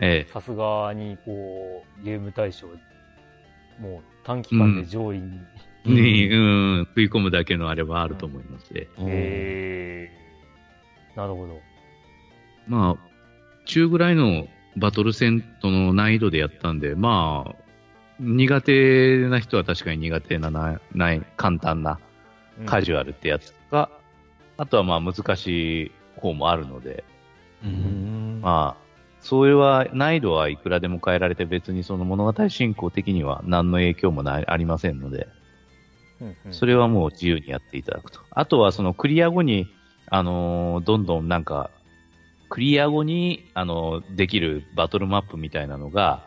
[0.00, 2.66] ええさすがに、こう、ゲーム対象、
[3.78, 5.24] もう短期間で上位に。
[5.24, 5.46] うん
[5.86, 6.36] に、う
[6.82, 8.86] ん、食い込むだけのあれはあると思いますね。
[8.98, 11.58] えー、なるほど。
[12.66, 14.46] まあ、中ぐらいの
[14.76, 17.54] バトル戦との難易度でやったんで、まあ、
[18.18, 21.98] 苦手な人は確かに苦手な、なない、簡単な
[22.58, 23.90] うんカジュアルってやつか、
[24.60, 27.02] あとはまあ難しい方もあるので、
[27.64, 28.40] うん。
[28.42, 28.82] まあ、
[29.22, 35.28] それは難易度はいくらでも変えられて別にその物語進行的には何の影響もないありませんので、
[36.20, 38.20] うんうんそれはもう自由にやっていただくと。
[38.30, 39.66] あとはそのクリア後に、
[40.10, 41.70] あのーどんどんなんか、
[42.50, 46.26] クリア後に、あのーできるバトルマップみたいなのが、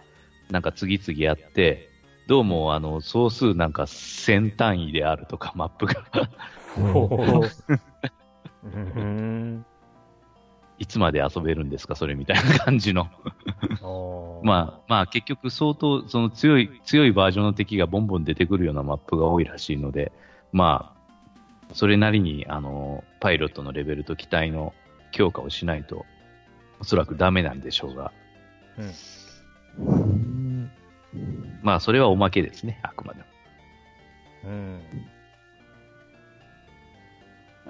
[0.50, 1.92] なんか次々あって、
[2.26, 5.94] どうも、あの、総数なんか1000単位であるとか、マップが。
[10.94, 13.10] つまで遊べるんですか、それみたいな感じの。
[14.44, 20.12] まあ、まあ結局相当、その強い、強いバージョンの敵がボンボン出てくるようなマップが多いらしいので、
[20.52, 20.94] ま
[21.70, 24.74] あ、それなりに、あの、パイロットのレベルと機体の
[25.12, 26.06] 強化をしないと、
[26.80, 28.12] おそらくダメなんでしょうが、
[28.78, 28.84] う
[29.82, 30.72] ん
[31.64, 33.22] まあそれはおまけですね、あくまで
[34.44, 34.84] うん。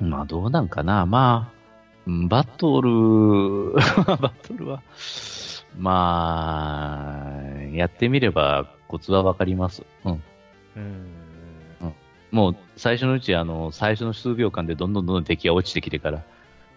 [0.02, 0.08] も。
[0.08, 1.53] まあどうなんかな、まあ、うん
[2.08, 3.73] バトル、
[4.19, 4.82] バトルは、
[5.78, 9.84] まあ、やってみればコツはわかります。
[10.06, 10.23] うん。
[10.76, 11.23] うん。
[12.34, 16.23] もう最初のうち、あの、最初の数秒間でどんどんどんどん敵が落ちてきてから、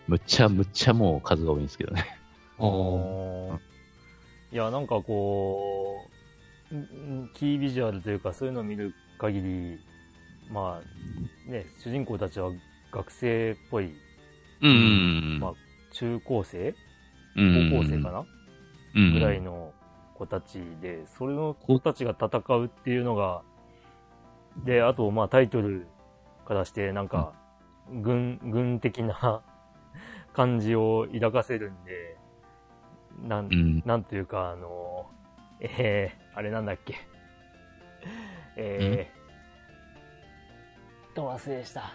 [0.06, 2.04] むっちゃむっちゃもう数が多いんですけどね。
[2.58, 3.58] おー
[4.52, 6.10] いや、なんかこ
[6.70, 9.78] う、んキービジュアルというか、そういうのを見る限り、
[10.50, 12.52] まあ、ね、主人公たちは
[12.92, 13.94] 学生っぽい、
[14.62, 15.38] うん。
[15.40, 15.52] まあ、
[15.92, 16.74] 中高生？
[17.36, 18.24] うん高校生かな、
[18.94, 19.72] うんぐらいの
[20.14, 23.42] 子たちで、それの子たちが戦うっていうのが、
[24.64, 25.86] で、あと、まあ、タイトル
[26.46, 27.34] からして、なんか、
[27.92, 29.42] 軍、軍的な
[30.32, 32.16] 感じを抱かせるんで、
[33.22, 33.82] なんう、ん。
[33.84, 35.10] なんというか、あの、
[35.60, 36.94] えー、あれなんだっけ？
[38.56, 41.92] えー、と忘れした。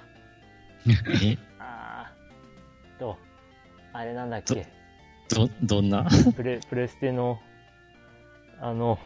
[1.23, 1.37] え？
[1.59, 2.20] あー
[3.01, 3.17] と、
[3.93, 4.67] あれなんだっけ？
[5.29, 6.05] ど、どんな？
[6.35, 7.39] プレ、プレステの、
[8.59, 8.99] あの、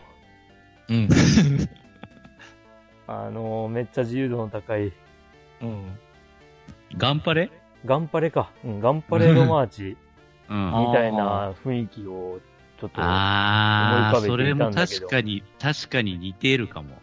[0.90, 1.08] うん。
[3.08, 4.92] あの、めっちゃ自由度の高い、
[5.62, 5.98] うん。
[6.98, 7.50] ガンパレ？
[7.86, 8.52] ガンパレか。
[8.66, 9.98] うん、ガンパレードマーチ
[10.50, 10.76] うん。
[10.76, 12.42] あみたいな雰囲気を、
[12.82, 16.98] ちょっと、ああ、思い浮かべていそれもたんだけど確かに、確かに似ているかも。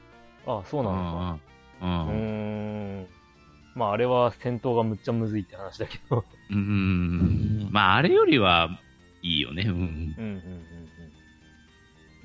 [0.46, 1.38] あ、そうなの
[1.80, 1.86] か。
[1.86, 2.08] うんうん。
[2.08, 2.12] う
[3.02, 3.06] ん。
[3.76, 3.78] ん。
[3.78, 6.24] まあ、あれは戦闘がむっちゃむずいって話だけど。
[6.50, 7.68] うん。
[7.70, 8.80] まあ、あれよりは
[9.22, 9.64] いいよね。
[9.66, 9.72] うん。
[9.72, 10.34] うん、うん、うん、うん。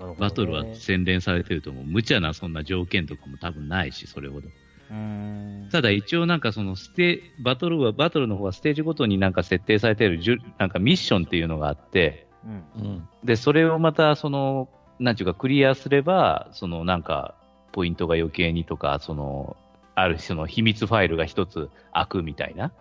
[0.10, 1.84] ねバトルは洗練されてると思う。
[1.86, 4.48] 無茶なそんな条件とかも多分ないし、それほど。
[4.92, 5.70] うん。
[5.72, 12.64] ただ一応なんかそのステ、バトルは、バトルの方はステージごとになんか設定されているじゅ、なんかミッションっていうのがあって、うん。
[12.84, 13.10] うん。
[13.24, 14.70] で、それをまたその、
[15.00, 17.36] なんていうかクリアすれば、そのなんか、
[17.72, 19.58] ポイントが余計にとか、その、
[20.00, 22.72] ある種の秘密ファイルが一つ開くみたいな、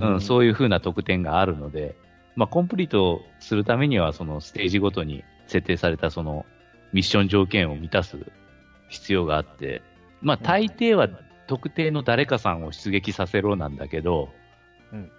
[0.00, 0.20] うん。
[0.20, 1.94] そういう風な特典があるので、
[2.34, 6.46] まあ、コンプリートするためには、そのステージごとに設定されたその
[6.92, 8.16] ミッション条件を満たす
[8.88, 9.82] 必要があって、
[10.22, 11.08] まあ、大抵は
[11.46, 14.30] 特定の誰かさんを出撃させろなんだけど、
[14.92, 15.10] うん。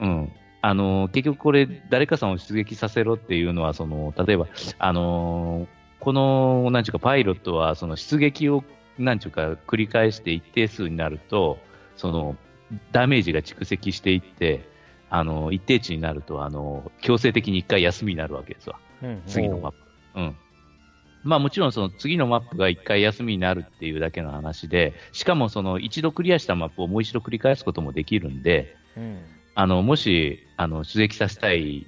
[0.00, 0.32] うん。
[0.60, 4.46] あの、結局これ、誰かさんを出撃させろっていうのは、その、例えば、
[4.78, 5.66] あの、
[5.98, 8.62] この、なんちゅうか、パイロットは、その出撃を、
[9.04, 11.58] なんちゅうか、繰り返して一定数になると、
[11.96, 12.36] その、
[12.90, 14.68] ダメージが蓄積していって、
[15.10, 18.78] あの、一定値になると、あの、強制的に一回休みになるわけですわ。
[19.02, 19.22] うん。
[19.26, 19.78] 次のマップ。
[20.16, 20.36] うん。
[21.24, 29.22] まあもちろんその次のマップが一回休みになるっていうだけの話で、しかもその一度クリアしたマップをもう一度繰り返すこともできるんで、うん。
[29.54, 31.86] あの、もし、あの、出撃させたい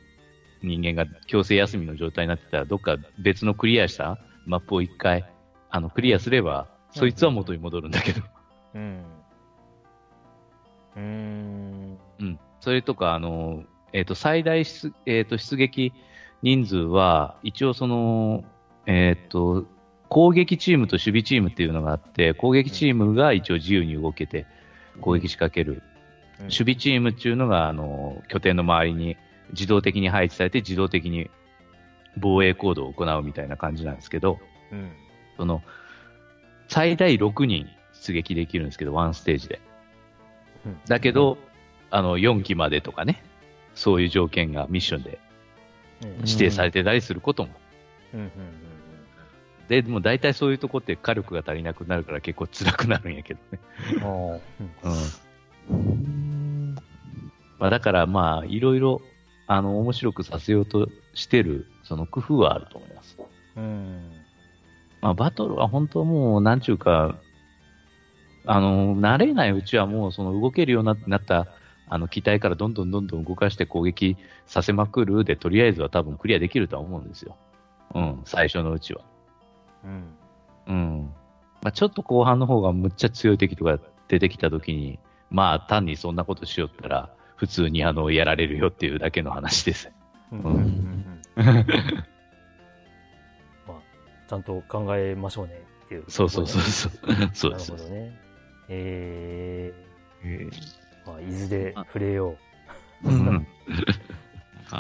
[0.63, 5.25] 人間が強制休みの状態になってたら、どっか別のクリアしたマップを一回、
[5.71, 8.23] あの、クリアすれば、そいつは元に戻るんだけど。
[8.75, 9.05] うん。
[10.97, 11.99] うん。
[12.21, 12.39] うん。
[12.61, 15.93] それとか、あの、えっ、と、最大出、えっ、と、出撃
[16.43, 18.45] 人数は、一応その、
[18.87, 19.67] えっ、と、
[20.09, 24.47] 攻撃チームと守備チームっていうのがあって、攻撃チームが一応自由に動けて
[25.01, 25.83] 攻撃仕掛ける。
[26.43, 29.17] 守備チームっていうのが、あの、拠点の周りに
[29.51, 31.31] 自動的に配置されて自動的に
[32.17, 34.39] 防衛行動を行うみたいな感じなんですけど、
[34.71, 34.93] うん。
[35.37, 35.63] その、
[36.69, 39.61] 最大6人出撃できるんですけど、ワンステージで。
[40.67, 41.39] うんだけど、
[41.91, 43.23] あの、4機までとかね、
[43.75, 45.19] そういう条件がミッションで
[46.03, 47.51] うん、指定されてたりすることも。
[48.13, 48.21] うん。
[48.21, 48.31] うん。
[49.69, 53.59] で、でも大体そういうとこって火力が足りなくなるから結構辛くなるんやけどね。
[54.03, 54.39] あ
[55.71, 56.75] うん。
[57.59, 59.01] まあだからまあ、いろいろ、
[59.47, 63.19] あの、面白くさせようとしてる、その工夫はあると思います。
[63.57, 64.24] うん。
[65.05, 67.21] まあ、バトルは本当もう、なんちゅうか、
[68.47, 71.47] あの、慣れないうちはもう、その動けるようにななった、
[71.87, 74.17] あの、機体からどんどんどんどん動かして攻撃
[74.47, 77.37] させまくるで、とりあえずは多分クリアできるとは思うんですよ。
[77.95, 79.03] うん、最初のうちは。
[79.85, 80.05] うん。
[80.69, 81.13] うん。
[81.61, 83.79] まあ、ちょっと後半の方がむっちゃ強い敵とか
[84.09, 84.99] 出てきた時に、
[85.29, 89.93] まあ、単にそんなことしよったら、普通にあの、やられるよっていうだけの話です。
[90.33, 91.21] うん。
[94.35, 96.93] ゃんと考えましょうねっていう、そうそうそうそう。
[97.33, 97.89] そうですなるほ。
[97.89, 98.21] どね。
[98.69, 99.73] え
[100.25, 103.47] えー、まあ、伊豆で触れよーうん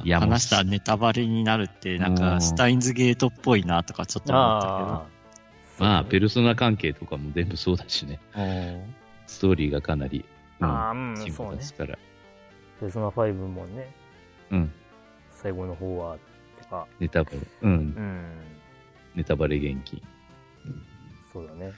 [0.04, 4.26] いや話したらネタバレになるって、なんうんか、スタインズゲートっぽいなとかちょっう。
[4.26, 5.06] と思ったあ
[5.78, 8.18] まあ、ペルソナ関係とかも全部そうだしね。
[9.26, 10.24] ストーリーがかなり、
[10.60, 10.66] あ。
[10.66, 11.62] ああ、うん、そうで。
[11.62, 11.96] すから。
[12.80, 13.94] ペルソナ5もね、
[14.50, 14.72] うん。
[15.30, 16.16] 最後の方は、
[16.62, 17.70] とか、ネタバレ、うん。
[17.72, 18.24] うん、
[19.14, 20.02] ネタバレ元気。
[21.32, 21.72] そうだね。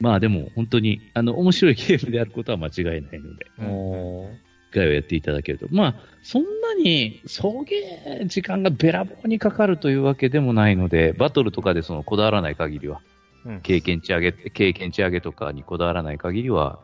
[0.00, 4.34] まあでも、本当に、あの、面白いゲームであることは間違いないので、ーおー
[4.70, 5.68] 一回はやっていただけると。
[5.70, 13.00] まあ、そんなに、送迎時間がべらぼうにかかるというわけでもないので、バトルとかでその、こだわらない限りは、
[13.44, 13.60] うん。
[13.60, 16.80] 経験値上げ、経験値上げとかにこだわらない限りは、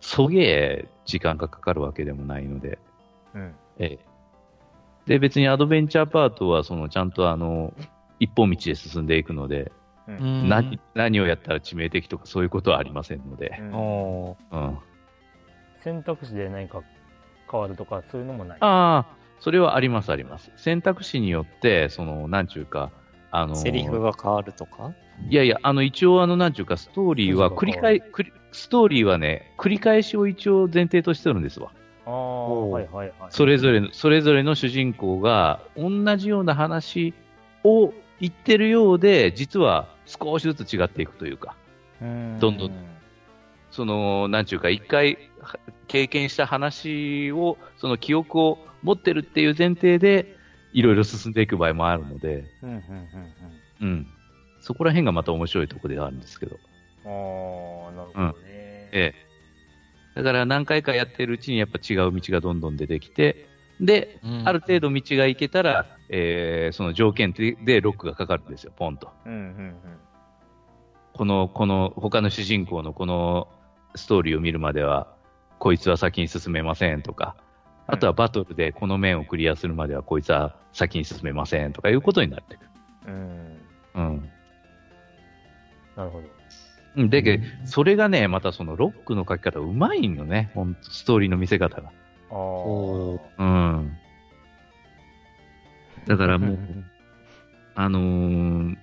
[0.00, 2.78] そげえ時間がかかるわけでもないので、
[3.34, 3.54] うん。
[3.78, 4.14] ええ。
[5.06, 7.74] で、別にアドベンチャーパートは、その、ちゃんとあの、
[8.20, 9.72] 一本道で進んでいくので、
[10.06, 13.58] うん何、何をやったら致命的とかそういうことはありませんので、
[14.52, 14.78] うん。
[15.82, 16.82] 選択肢で何か
[17.50, 18.58] 変わるとか、そういうのもない？
[18.60, 20.50] ああ、それはあります、あります。
[20.56, 22.90] 選択肢によって、その、なんちゅうか、
[23.30, 24.92] あの、セリフが変わるとか？
[25.28, 31.70] いやいや、あの、一応、あの、なんちゅうか、ストーリーは繰り返、繰りストーリーはね、繰り返しを一応前提としてるんですわ。
[32.06, 33.30] ああ、はいはいはい。
[33.30, 37.14] それぞれの、それぞれの主人公が、同じような話
[37.62, 37.92] を
[38.24, 41.56] 言ってるようで、実は少しずつ違っていくというか、
[42.00, 42.94] うん、どんどん
[43.70, 50.38] その、なんちゅうか、一回は経験した話を、その記憶を持ってるっていう前提で、
[50.72, 52.70] いろいろ進んでいく場合もあるので、うん。
[52.70, 53.32] うん、うん、
[53.80, 54.06] うん。
[54.60, 56.60] そこら辺がまた面白いところではあるんですけど。
[57.04, 57.10] うん。
[57.10, 58.48] ああ、なるほどね。
[58.92, 59.14] ええ。
[60.14, 63.48] だから何回かやってるうちにやっぱ違う道がどんどん出てきて、
[63.80, 69.10] で、ある程度道が行けたら、えーその条件ででロックがかかるんですよ、ポンと。
[69.26, 69.74] うん、うん、
[71.12, 73.48] この、この、他の主人公のこの
[73.94, 75.08] ストーリーを見るまでは、
[75.58, 77.36] こいつは先に進めませんとか、
[77.86, 82.70] あとはバトルでこの面をクリアするまではこいつは先に進めませんとかいうことになってくる。
[83.08, 83.12] うん。
[83.94, 84.06] うん。
[84.06, 84.30] うん。
[85.96, 86.28] なるほど。
[86.96, 90.50] うんで、けそれがね、またそのロックの書き方うまいんよね。
[90.54, 91.90] ほんとストーリーの見せ方が。
[92.30, 92.36] ああ。
[92.36, 93.96] おうん。
[96.06, 96.58] だからもう、
[97.74, 98.76] あのー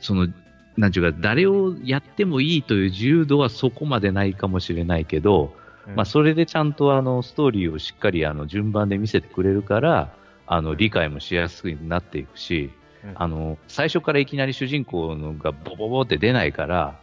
[0.00, 0.28] その、
[0.76, 5.54] なんちゅうか、誰をやってもいいという自由度はそこまでないかもしれないけど、
[5.86, 10.12] うんまあ、それでちゃんとあの、ストーリーをしっかりあの、順番で見せてくれるから、
[10.46, 12.70] あの、理解もしやすくなっていくし、
[13.04, 16.98] うんあの、最初からいきなり主人公のがボボボって出ないから、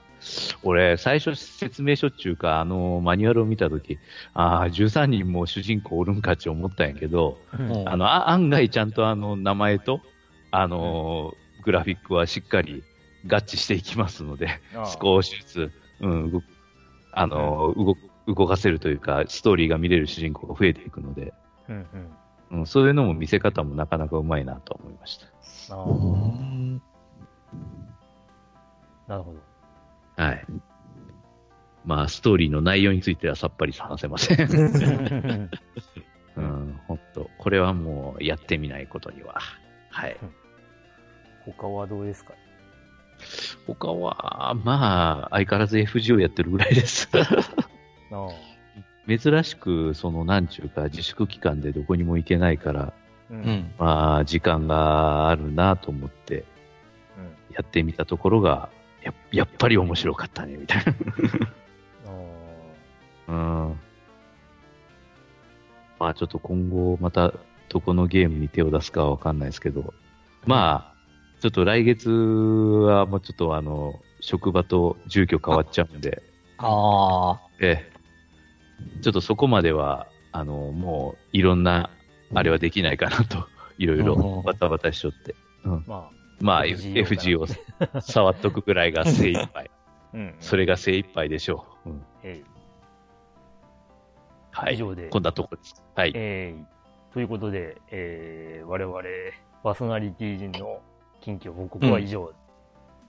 [0.64, 4.00] 俺、最初説明書っていうか、あの、マニュアルを見たとき、
[4.34, 10.02] ああ、13人も主人公おるんかって思ったんやけど、うんあの、あ案外ちゃんとあの、名前と、
[10.52, 11.34] あの、
[11.64, 12.84] グラフィックはしっかり
[13.28, 14.60] 合致していきますので、
[15.00, 15.72] 少しずつ、
[16.02, 16.44] うん、
[17.12, 21.34] あの、動く動かせるというか、ストーリーが見れる主人公が増えていくので、
[21.70, 21.86] うん
[22.52, 22.60] うん。
[22.60, 25.28] うん、そういうのも見せ方もなかなかうまいなと思いました。
[25.72, 25.78] あ
[29.08, 29.40] なるほど。
[30.16, 30.46] はい。
[31.86, 35.50] まあ、ストーリーの内容についてはさっぱり話せません。
[36.38, 39.40] うん、本当これはもうやってみないことには。
[39.92, 40.18] はい。
[41.46, 42.34] 他はどうですか？
[43.68, 47.10] 他は、まあ、相変わらず FGO やってるぐらいです。
[49.08, 52.94] 珍しく、その、なんちゅうか、自粛期間でどこにも行けないから、
[53.30, 53.34] う。
[53.36, 53.74] うんん。
[53.78, 56.44] まあ、時間があるなと思って、
[57.54, 58.70] やってみたところが、
[59.06, 60.94] ややっぱり面白かったね、みたいな。
[62.08, 62.12] あ
[63.28, 63.80] うん。
[66.00, 67.34] まあ、ちょっと今後、また、
[67.70, 69.94] どこのゲームに手を出すかはわかんないですけど、
[70.46, 76.24] まあ、ちょっと来月はもうちょっとあの、職場と住居変わっちゃうんで、
[76.58, 77.42] ああ。
[77.60, 79.02] ええ。
[79.02, 81.90] ちょっとそこまでは、あの、もう、いろんな、
[82.34, 85.36] あれはできないかなと、いろいろバタバタしとって。
[85.64, 85.84] うん。
[85.86, 86.25] まあ。
[86.42, 89.72] まあ、FGO FG を触っとくぐらいが精一杯。
[90.14, 90.36] うん。
[90.40, 91.90] それが精一杯でしょう。
[91.90, 92.02] うん。
[92.24, 92.44] え
[94.52, 94.76] はい。
[94.76, 95.84] 以上でこんなとこです。
[95.96, 96.14] はいい。。
[96.16, 96.76] えー
[97.16, 99.02] ということで、えー、我々、
[99.64, 100.82] パーソナリティ陣の
[101.22, 102.34] 近況報告は以上。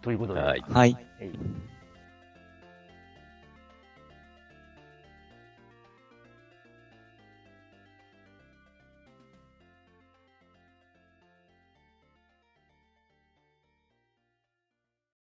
[0.00, 0.96] ということで、はいはい。
[1.20, 1.30] えい